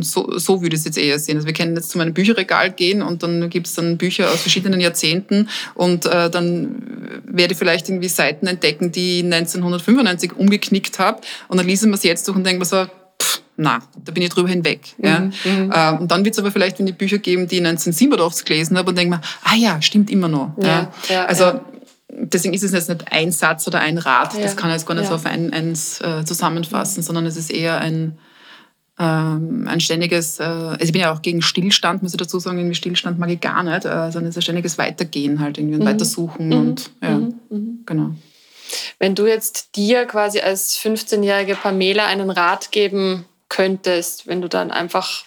[0.00, 1.36] so, so würde ich es jetzt eher sehen.
[1.36, 4.42] Also wir können jetzt zu meinem Bücherregal gehen und dann gibt es dann Bücher aus
[4.42, 11.00] verschiedenen Jahrzehnten und äh, dann werde ich vielleicht irgendwie Seiten entdecken, die ich 1995 umgeknickt
[11.00, 12.86] habe und dann lese ich mir es jetzt durch und denke mir so,
[13.60, 14.94] na, da bin ich drüber hinweg.
[14.98, 15.18] Mhm, ja.
[15.18, 15.72] Mhm.
[15.72, 18.90] Äh, und dann wird es aber vielleicht, die Bücher geben, die ich 1987 gelesen habe
[18.90, 20.52] und denke mir, ah ja, stimmt immer noch.
[20.62, 21.24] Ja, ja.
[21.24, 21.60] also
[22.08, 24.94] deswegen ist es jetzt nicht ein Satz oder ein Rat, das kann ich jetzt gar
[24.94, 28.16] nicht so auf ein, eins äh, zusammenfassen, sondern es ist eher ein,
[28.96, 32.58] ähm, ein ständiges, äh, also ich bin ja auch gegen Stillstand, muss ich dazu sagen,
[32.58, 35.78] irgendwie Stillstand mag ich gar nicht, äh, sondern es ist ein ständiges Weitergehen halt, irgendwie
[35.78, 35.86] ein mhm.
[35.86, 36.52] Weitersuchen mhm.
[36.52, 37.34] und ja, mhm.
[37.50, 37.78] mhm.
[37.84, 38.10] genau.
[39.00, 44.70] Wenn du jetzt dir quasi als 15-jährige Pamela einen Rat geben könntest, wenn du dann
[44.70, 45.24] einfach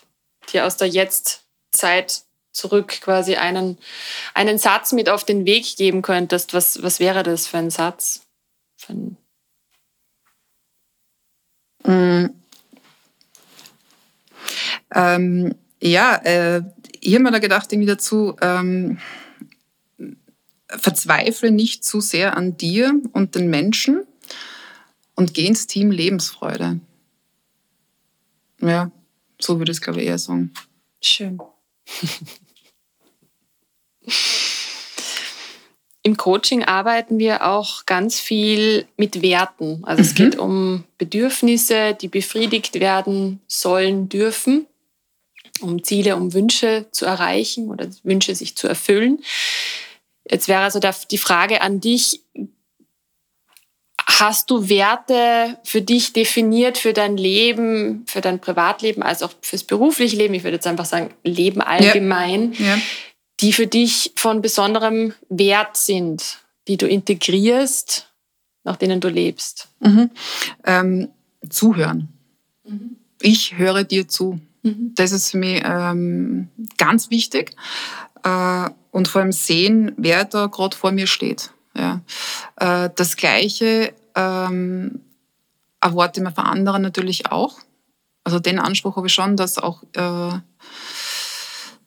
[0.52, 3.78] dir aus der Jetztzeit zurück quasi einen,
[4.34, 8.22] einen Satz mit auf den Weg geben könntest, was, was wäre das für ein Satz?
[8.78, 9.18] Für ein
[11.86, 12.30] mm.
[14.94, 16.62] ähm, ja, äh,
[17.00, 19.00] ich habe mir da gedacht, irgendwie dazu, ähm,
[20.68, 24.06] verzweifle nicht zu sehr an dir und den Menschen
[25.16, 26.80] und geh ins Team Lebensfreude.
[28.62, 28.92] Ja,
[29.40, 30.54] so würde ich es, glaube ich, eher sagen.
[31.02, 31.40] Schön.
[36.04, 39.84] Im Coaching arbeiten wir auch ganz viel mit Werten.
[39.84, 40.08] Also mhm.
[40.08, 44.66] es geht um Bedürfnisse, die befriedigt werden sollen, dürfen,
[45.62, 49.24] um Ziele, um Wünsche zu erreichen oder Wünsche sich zu erfüllen.
[50.28, 52.22] Jetzt wäre also die Frage an dich,
[54.20, 59.64] hast du Werte für dich definiert, für dein Leben, für dein Privatleben, als auch fürs
[59.64, 60.34] berufliche Leben?
[60.34, 62.66] Ich würde jetzt einfach sagen, Leben allgemein, ja.
[62.66, 62.78] Ja.
[63.40, 68.12] die für dich von besonderem Wert sind, die du integrierst,
[68.64, 69.70] nach denen du lebst?
[69.80, 70.10] Mhm.
[70.66, 71.10] Ähm,
[71.50, 72.10] zuhören.
[72.64, 72.98] Mhm.
[73.22, 74.40] Ich höre dir zu.
[74.64, 74.94] Mhm.
[74.96, 77.56] Das ist für mich ähm, ganz wichtig.
[78.24, 81.52] Äh, und vor allem sehen, wer da gerade vor mir steht.
[81.76, 82.02] Ja.
[82.58, 85.02] Äh, das Gleiche ähm,
[85.82, 87.58] erwarte ich mir von anderen natürlich auch.
[88.24, 90.40] Also den Anspruch habe ich schon, dass auch äh,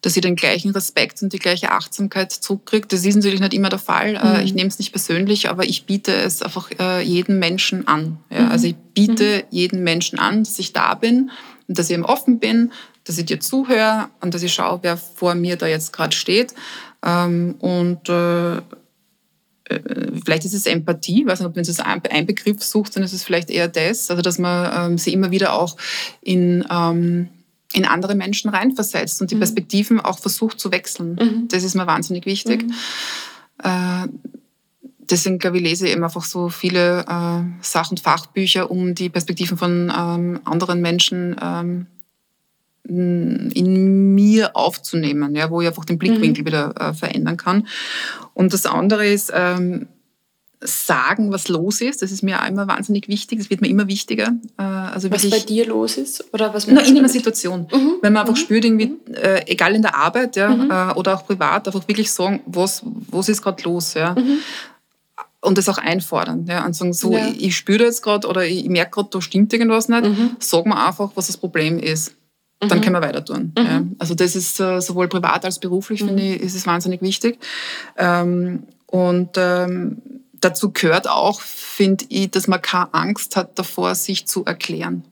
[0.05, 2.87] dass ich den gleichen Respekt und die gleiche Achtsamkeit zurückkriege.
[2.87, 4.17] Das ist natürlich nicht immer der Fall.
[4.17, 4.45] Äh, mhm.
[4.45, 8.19] Ich nehme es nicht persönlich, aber ich biete es einfach äh, jedem Menschen an.
[8.29, 8.51] Ja, mhm.
[8.51, 9.43] Also ich biete mhm.
[9.49, 11.31] jedem Menschen an, dass ich da bin
[11.69, 12.71] und dass ich eben offen bin,
[13.05, 16.53] dass ich dir zuhöre und dass ich schaue, wer vor mir da jetzt gerade steht.
[17.03, 18.63] Ähm, und äh, äh,
[19.69, 23.25] vielleicht ist es Empathie, weiß nicht, ob man das ein Begriff sucht, dann ist es
[23.25, 25.77] vielleicht eher das, also dass man ähm, sie immer wieder auch
[26.21, 27.29] in, ähm,
[27.73, 29.41] in andere Menschen reinversetzt und die mhm.
[29.41, 31.15] Perspektiven auch versucht zu wechseln.
[31.15, 31.49] Mhm.
[31.49, 32.63] Das ist mir wahnsinnig wichtig.
[32.63, 32.75] Mhm.
[33.63, 34.09] Äh,
[35.11, 39.09] deswegen, glaube ich, lese ich eben einfach so viele äh, Sach- und Fachbücher, um die
[39.09, 41.87] Perspektiven von ähm, anderen Menschen ähm,
[42.87, 46.47] in mir aufzunehmen, ja, wo ich einfach den Blickwinkel mhm.
[46.47, 47.67] wieder äh, verändern kann.
[48.35, 49.89] Und das andere ist, ähm,
[50.61, 52.03] sagen, was los ist.
[52.03, 53.39] Das ist mir auch immer wahnsinnig wichtig.
[53.39, 54.33] Das wird mir immer wichtiger.
[54.59, 56.25] Äh, also was bei dir los ist?
[56.33, 57.69] Oder was na, in einer Situation.
[57.73, 57.95] Mhm.
[58.03, 58.41] Wenn man einfach mhm.
[58.41, 59.15] spürt, irgendwie, mhm.
[59.15, 60.71] äh, egal in der Arbeit ja, mhm.
[60.71, 63.95] äh, oder auch privat, einfach wirklich sagen, was, was ist gerade los.
[63.95, 64.15] Ja.
[64.15, 64.39] Mhm.
[65.41, 66.47] Und das auch einfordern.
[66.49, 67.29] Ja, und sagen, so, ja.
[67.29, 70.05] ich, ich spüre jetzt gerade oder ich merke gerade, da stimmt irgendwas nicht.
[70.05, 70.37] Mhm.
[70.39, 72.15] Sag mir einfach, was das Problem ist
[72.61, 72.83] dann mhm.
[72.83, 73.53] können wir weiter tun.
[73.59, 73.65] Mhm.
[73.65, 73.83] Ja.
[73.99, 76.09] Also das ist äh, sowohl privat als beruflich, mhm.
[76.09, 77.39] finde ich, ist es wahnsinnig wichtig.
[77.97, 80.03] Ähm, und ähm,
[80.35, 85.05] dazu gehört auch, finde ich, dass man keine Angst hat davor, sich zu erklären.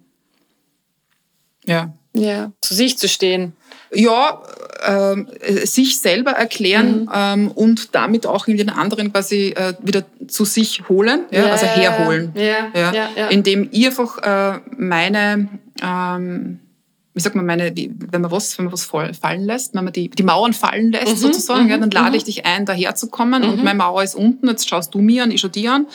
[1.64, 1.92] Ja.
[2.14, 3.54] Ja, zu sich zu stehen.
[3.94, 4.42] Ja,
[4.82, 7.10] äh, sich selber erklären mhm.
[7.14, 11.52] ähm, und damit auch in den anderen quasi äh, wieder zu sich holen, ja, ja
[11.52, 12.32] also herholen.
[12.34, 15.48] Ja, ja, ja, Indem ich einfach äh, meine
[15.82, 16.60] ähm,
[17.14, 20.08] wie sagt man, meine, wenn man was, wenn man was fallen lässt, wenn man die,
[20.08, 22.14] die Mauern fallen lässt mhm, sozusagen, ja, mhm, dann lade mhm.
[22.14, 25.24] ich dich ein, daher zu kommen und meine Mauer ist unten, jetzt schaust du mir
[25.24, 25.86] an, ich schau dir an.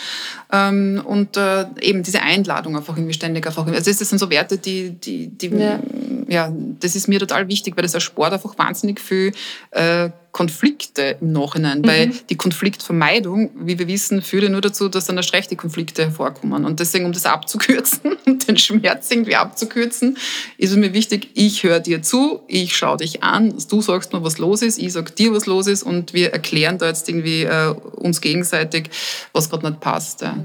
[0.52, 3.66] Ähm, und äh, eben diese Einladung einfach irgendwie ständig einfach.
[3.66, 5.80] Also das sind so Werte, die, die, die ja.
[6.28, 9.34] Ja, das ist mir total wichtig, weil das als Sport einfach wahnsinnig viel
[9.72, 11.88] äh, Konflikte im Nachhinein, mhm.
[11.88, 15.56] weil die Konfliktvermeidung, wie wir wissen, führt ja nur dazu, dass dann erst recht die
[15.56, 16.64] Konflikte hervorkommen.
[16.64, 20.18] Und deswegen, um das abzukürzen, um den Schmerz irgendwie abzukürzen,
[20.58, 24.24] ist es mir wichtig, ich höre dir zu, ich schaue dich an, du sagst mir,
[24.24, 27.44] was los ist, ich sag dir, was los ist und wir erklären da jetzt irgendwie
[27.44, 28.90] äh, uns gegenseitig,
[29.34, 30.22] was gerade nicht passt.
[30.22, 30.38] Ja.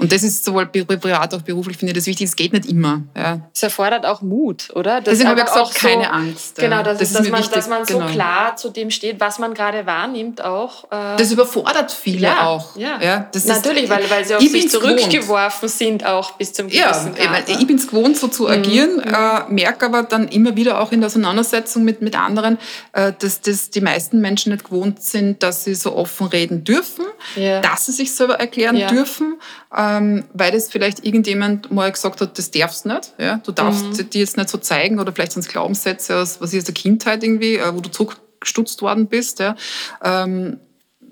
[0.00, 2.28] Und das ist sowohl privat als auch beruflich, finde ich das wichtig.
[2.28, 3.02] Es geht nicht immer.
[3.14, 3.40] Ja.
[3.54, 5.00] Es erfordert auch Mut, oder?
[5.00, 6.56] Das Deswegen habe ich gesagt, keine so, Angst.
[6.56, 8.10] Genau, das, das ist, dass, man, wichtig, dass man so genau.
[8.10, 10.84] klar zu dem steht, was man gerade wahrnimmt auch.
[10.90, 12.76] Äh das überfordert viele ja, auch.
[12.76, 15.78] Ja, ja das Natürlich, ist, weil, weil sie auf sich zurückgeworfen gewohnt.
[15.78, 18.50] sind auch bis zum gewissen Ja, Grad, ich bin es gewohnt, so zu mhm.
[18.50, 19.14] agieren, mhm.
[19.14, 22.58] äh, merke aber dann immer wieder auch in der Auseinandersetzung mit, mit anderen,
[22.92, 27.04] äh, dass, dass die meisten Menschen nicht gewohnt sind, dass sie so offen reden dürfen,
[27.36, 27.60] ja.
[27.60, 29.30] dass sie sich selber erklären dürfen
[29.76, 33.14] ähm, weil das vielleicht irgendjemand mal gesagt hat, das darfst du nicht.
[33.18, 33.40] Ja?
[33.44, 34.10] Du darfst mhm.
[34.10, 37.22] dir jetzt nicht so zeigen oder vielleicht sind es Glaubenssätze aus, was ist der Kindheit
[37.22, 39.38] irgendwie, äh, wo du zurückgestutzt worden bist.
[39.38, 39.56] Ja?
[40.02, 40.58] Ähm,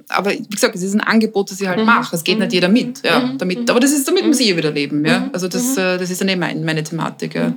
[0.08, 1.86] aber wie gesagt, es ist ein Angebot, das ich halt mhm.
[1.86, 2.16] mache.
[2.16, 2.44] Es geht mhm.
[2.44, 3.04] nicht jeder mit.
[3.04, 3.38] Ja, mhm.
[3.38, 5.04] damit, aber das ist, damit muss ich wieder leben.
[5.04, 5.20] Ja?
[5.20, 5.30] Mhm.
[5.32, 5.82] Also das, mhm.
[5.82, 7.34] äh, das ist dann eben meine, meine Thematik.
[7.34, 7.52] Ja.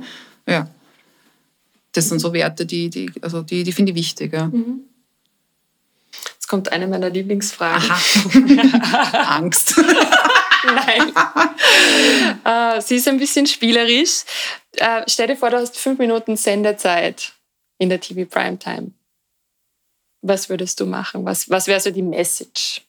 [0.47, 0.68] ja.
[1.93, 4.34] Das sind so Werte, die, die, also die, die finde ich wichtig.
[4.34, 4.47] Ja.
[4.47, 4.82] Mhm.
[6.52, 7.89] Kommt eine meiner Lieblingsfragen.
[9.14, 9.78] Angst.
[10.66, 11.14] Nein.
[12.43, 14.24] äh, sie ist ein bisschen spielerisch.
[14.74, 17.32] Äh, stell dir vor, du hast fünf Minuten Sendezeit
[17.78, 18.91] in der TV Primetime.
[20.22, 21.24] Was würdest du machen?
[21.24, 22.82] Was, was wäre so die Message?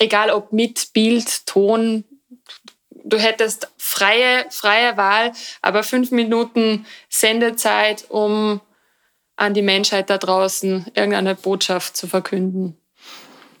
[0.00, 2.02] Egal ob mit Bild, Ton,
[2.90, 8.60] du hättest freie, freie Wahl, aber fünf Minuten Sendezeit, um
[9.36, 12.76] an die Menschheit da draußen irgendeine Botschaft zu verkünden.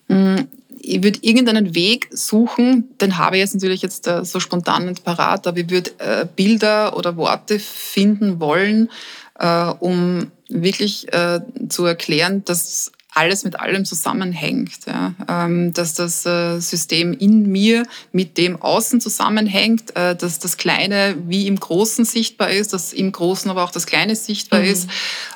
[0.08, 0.36] Mm,
[0.78, 5.04] ich würde irgendeinen Weg suchen, den habe ich jetzt natürlich jetzt äh, so spontan nicht
[5.04, 8.90] parat, aber ich würde äh, Bilder oder Worte finden wollen,
[9.38, 11.06] äh, um wirklich
[11.70, 14.86] zu erklären, dass alles mit allem zusammenhängt.
[14.86, 15.14] Ja.
[15.28, 21.16] Ähm, dass das äh, System in mir mit dem Außen zusammenhängt, äh, dass das Kleine
[21.26, 24.66] wie im Großen sichtbar ist, dass im Großen aber auch das Kleine sichtbar mhm.
[24.66, 24.88] ist.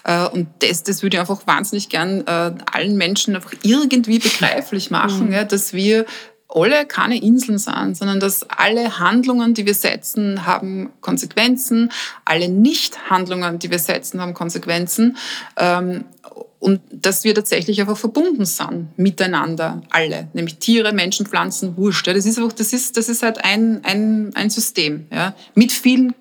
[0.04, 5.26] Äh, und das, das würde ich einfach wahnsinnig gern allen Menschen einfach irgendwie begreiflich machen,
[5.26, 5.32] mhm.
[5.32, 6.06] ja, dass wir
[6.48, 11.90] alle keine Inseln sind, sondern dass alle Handlungen, die wir setzen, haben Konsequenzen,
[12.24, 15.16] alle Nicht-Handlungen, die wir setzen, haben Konsequenzen.
[15.56, 16.04] Ähm,
[16.66, 22.08] und dass wir tatsächlich einfach verbunden sind miteinander, alle, nämlich Tiere, Menschen, Pflanzen, Wurscht.
[22.08, 26.12] Das ist einfach, das ist, das ist halt ein, ein, ein System, ja, mit vielen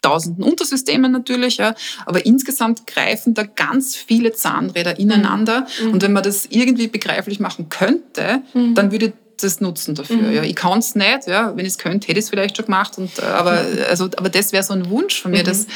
[0.00, 1.74] tausenden Untersystemen natürlich, ja,
[2.06, 5.66] aber insgesamt greifen da ganz viele Zahnräder ineinander.
[5.82, 5.92] Mhm.
[5.92, 8.74] Und wenn man das irgendwie begreiflich machen könnte, mhm.
[8.74, 10.16] dann würde das nutzen dafür.
[10.16, 10.32] Mhm.
[10.32, 10.42] Ja.
[10.42, 11.56] Ich kann es nicht, ja.
[11.56, 12.98] wenn ich es könnte, hätte ich es vielleicht schon gemacht.
[12.98, 15.46] Und, äh, aber, also, aber das wäre so ein Wunsch von mir, mhm.
[15.46, 15.66] dass,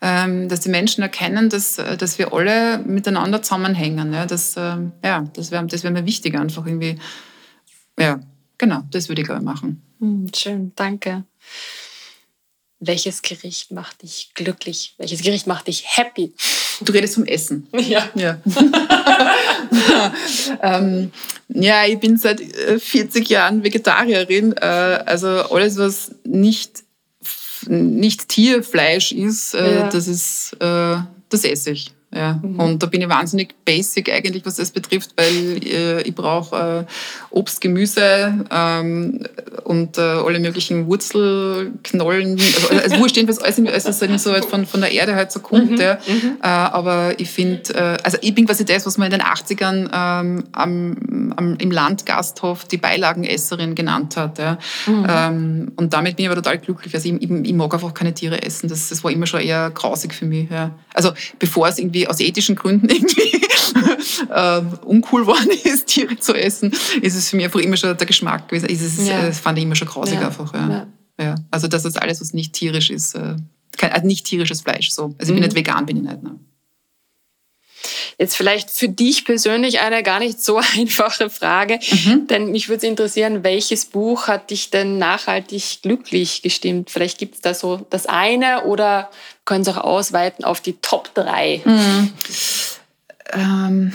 [0.00, 4.12] ähm, dass die Menschen erkennen, dass, äh, dass wir alle miteinander zusammenhängen.
[4.12, 4.26] Ja.
[4.26, 6.98] Das, ähm, ja, das wäre das wär mir wichtig, einfach irgendwie.
[7.98, 8.20] Ja,
[8.58, 9.82] genau, das würde ich ich machen.
[9.98, 11.24] Mhm, schön, danke.
[12.80, 14.94] Welches Gericht macht dich glücklich?
[14.98, 16.34] Welches Gericht macht dich happy?
[16.84, 17.66] Du redest vom Essen.
[17.78, 18.08] Ja.
[18.14, 18.38] Ja,
[20.62, 21.10] ähm,
[21.48, 24.52] ja ich bin seit 40 äh, Jahren Vegetarierin.
[24.52, 26.84] Äh, also alles, was nicht,
[27.66, 29.88] nicht Tierfleisch ist, äh, ja.
[29.88, 30.96] das ist, äh,
[31.28, 31.92] das esse ich.
[32.14, 32.38] Ja.
[32.42, 32.60] Mhm.
[32.60, 37.34] Und da bin ich wahnsinnig basic eigentlich, was das betrifft, weil äh, ich brauche äh,
[37.34, 39.20] Obst, Gemüse ähm,
[39.64, 42.32] und äh, alle möglichen Wurzelknollen.
[42.32, 45.40] Also, also wurscht jedenfalls alles, alles halt so halt von, von der Erde halt so
[45.40, 45.70] kommt.
[45.70, 45.80] Mhm.
[45.80, 45.98] Ja.
[46.06, 46.36] Mhm.
[46.42, 49.90] Äh, aber ich finde, äh, also ich bin quasi das, was man in den 80ern
[49.92, 54.38] ähm, am, am, im Landgasthof die Beilagenesserin genannt hat.
[54.38, 54.58] Ja.
[54.86, 55.06] Mhm.
[55.08, 56.94] Ähm, und damit bin ich aber total glücklich.
[56.94, 58.68] Also ich, ich, ich, mag einfach keine Tiere essen.
[58.68, 60.50] Das, das war immer schon eher grausig für mich.
[60.50, 60.72] Ja.
[60.94, 63.42] Also bevor es irgendwie aus ethischen Gründen irgendwie
[64.30, 68.06] äh, uncool worden ist, Tiere zu essen, ist es für mich einfach immer schon der
[68.06, 68.66] Geschmack gewesen.
[68.66, 69.26] Ist es, ja.
[69.26, 70.26] Das fand ich immer schon grausig ja.
[70.26, 70.52] einfach.
[70.54, 70.86] Ja.
[71.20, 71.34] ja.
[71.50, 73.36] Also das ist alles, was nicht tierisch ist, äh,
[73.76, 74.90] kein, also nicht tierisches Fleisch.
[74.90, 75.14] So.
[75.18, 75.42] Also ich bin mhm.
[75.42, 76.22] nicht vegan, bin ich nicht.
[76.22, 76.38] Ne?
[78.18, 82.26] Jetzt vielleicht für dich persönlich eine gar nicht so einfache Frage, mhm.
[82.26, 86.90] denn mich würde interessieren, welches Buch hat dich denn nachhaltig glücklich gestimmt?
[86.90, 89.10] Vielleicht gibt es da so das eine oder
[89.44, 91.62] können es auch ausweiten auf die Top 3.
[91.64, 92.12] Mhm.
[93.32, 93.92] Ähm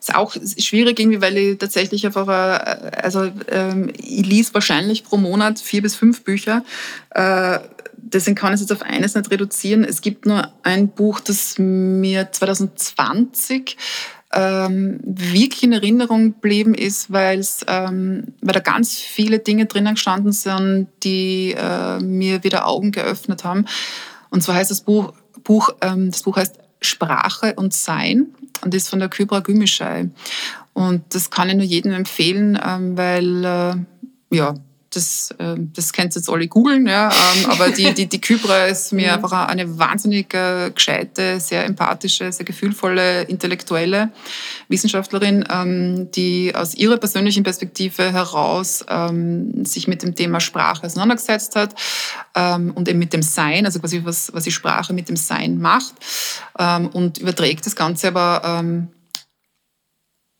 [0.00, 5.16] ist auch schwierig irgendwie, weil ich tatsächlich einfach, äh, also ähm, ich lese wahrscheinlich pro
[5.16, 6.64] Monat vier bis fünf Bücher.
[7.10, 7.58] Äh,
[8.02, 9.84] deswegen kann ich es jetzt auf eines nicht reduzieren.
[9.84, 13.76] Es gibt nur ein Buch, das mir 2020
[14.32, 20.32] ähm, wirklich in Erinnerung geblieben ist, weil ähm, weil da ganz viele Dinge drinnen gestanden
[20.32, 23.66] sind, die äh, mir wieder Augen geöffnet haben.
[24.30, 28.28] Und zwar heißt das Buch, Buch ähm, das Buch heißt Sprache und Sein
[28.64, 30.10] und ist von der Kybra Gümüşay.
[30.72, 33.74] Und das kann ich nur jedem empfehlen, ähm, weil äh,
[34.36, 34.54] ja,
[34.90, 38.66] das, äh, das könnt ihr jetzt alle googeln, ja, ähm, aber die, die, die Kybra
[38.66, 39.24] ist mir mhm.
[39.24, 44.10] einfach eine wahnsinnig äh, gescheite, sehr empathische, sehr gefühlvolle, intellektuelle
[44.68, 51.56] Wissenschaftlerin, ähm, die aus ihrer persönlichen Perspektive heraus ähm, sich mit dem Thema Sprache auseinandergesetzt
[51.56, 51.74] hat
[52.34, 55.94] und eben mit dem Sein, also quasi was, was die Sprache mit dem Sein macht
[56.92, 58.62] und überträgt das Ganze aber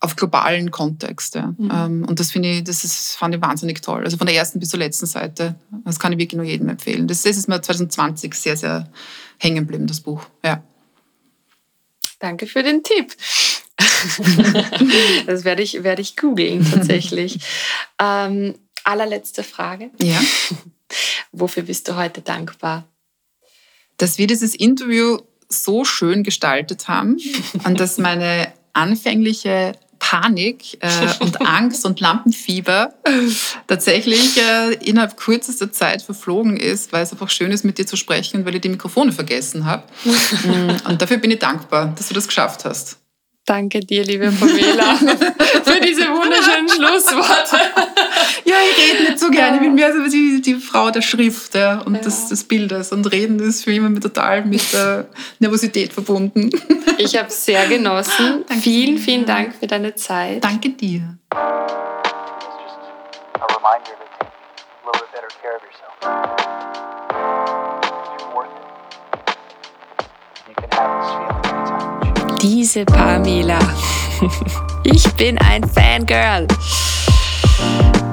[0.01, 1.35] auf globalen Kontext.
[1.35, 1.55] Ja.
[1.57, 1.71] Mhm.
[1.73, 4.03] Ähm, und das finde ich, das ist, fand ich wahnsinnig toll.
[4.05, 5.57] Also von der ersten bis zur letzten Seite.
[5.85, 7.07] Das kann ich wirklich nur jedem empfehlen.
[7.07, 8.91] Das, das ist mir 2020 sehr, sehr
[9.39, 10.23] hängen geblieben, das Buch.
[10.43, 10.63] Ja.
[12.19, 13.15] Danke für den Tipp.
[15.27, 17.39] das werde ich, werde ich googeln tatsächlich.
[17.99, 19.91] ähm, allerletzte Frage.
[20.01, 20.21] Ja.
[21.33, 22.87] Wofür bist du heute dankbar?
[23.99, 27.19] Dass wir dieses Interview so schön gestaltet haben
[27.65, 29.73] und dass meine anfängliche
[30.11, 30.89] Panik äh,
[31.21, 32.93] und Angst und Lampenfieber
[33.69, 37.97] tatsächlich äh, innerhalb kürzester Zeit verflogen ist, weil es einfach schön ist, mit dir zu
[37.97, 39.85] sprechen und weil ich die Mikrofone vergessen habe.
[40.41, 42.99] Mm, und dafür bin ich dankbar, dass du das geschafft hast.
[43.51, 44.95] Danke dir, liebe Pamela,
[45.65, 47.57] für diese wunderschönen Schlussworte.
[48.45, 49.57] ja, ich rede nicht so gerne.
[49.57, 52.01] Ich bin mehr so die, die Frau der Schrift ja, und ja.
[52.01, 52.93] des, des Bildes.
[52.93, 55.03] Und Reden ist für jemanden total mit äh,
[55.41, 56.51] Nervosität verbunden.
[56.99, 58.45] ich habe es sehr genossen.
[58.47, 60.45] Danke vielen, vielen Dank für deine Zeit.
[60.45, 61.19] Danke dir.
[72.43, 73.59] Diese Pamela.
[74.83, 76.49] Ich bin ein Fangirl.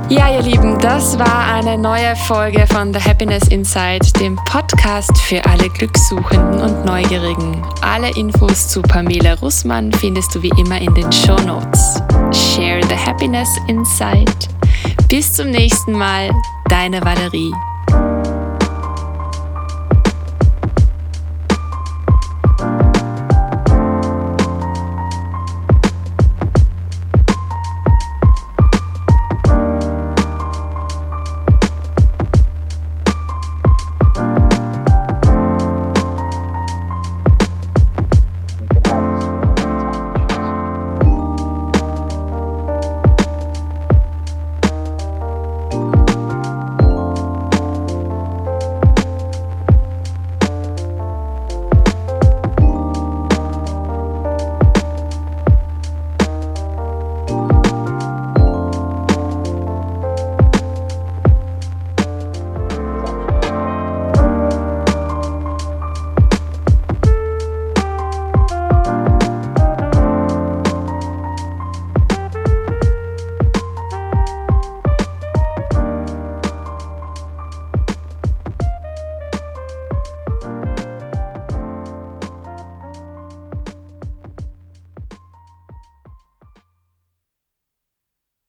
[0.09, 5.43] Ja, ihr Lieben, das war eine neue Folge von The Happiness Inside, dem Podcast für
[5.45, 7.65] alle Glückssuchenden und Neugierigen.
[7.82, 12.01] Alle Infos zu Pamela Russmann findest du wie immer in den Show Notes.
[12.32, 14.32] Share the Happiness Inside.
[15.07, 16.30] Bis zum nächsten Mal,
[16.69, 17.53] deine Valerie.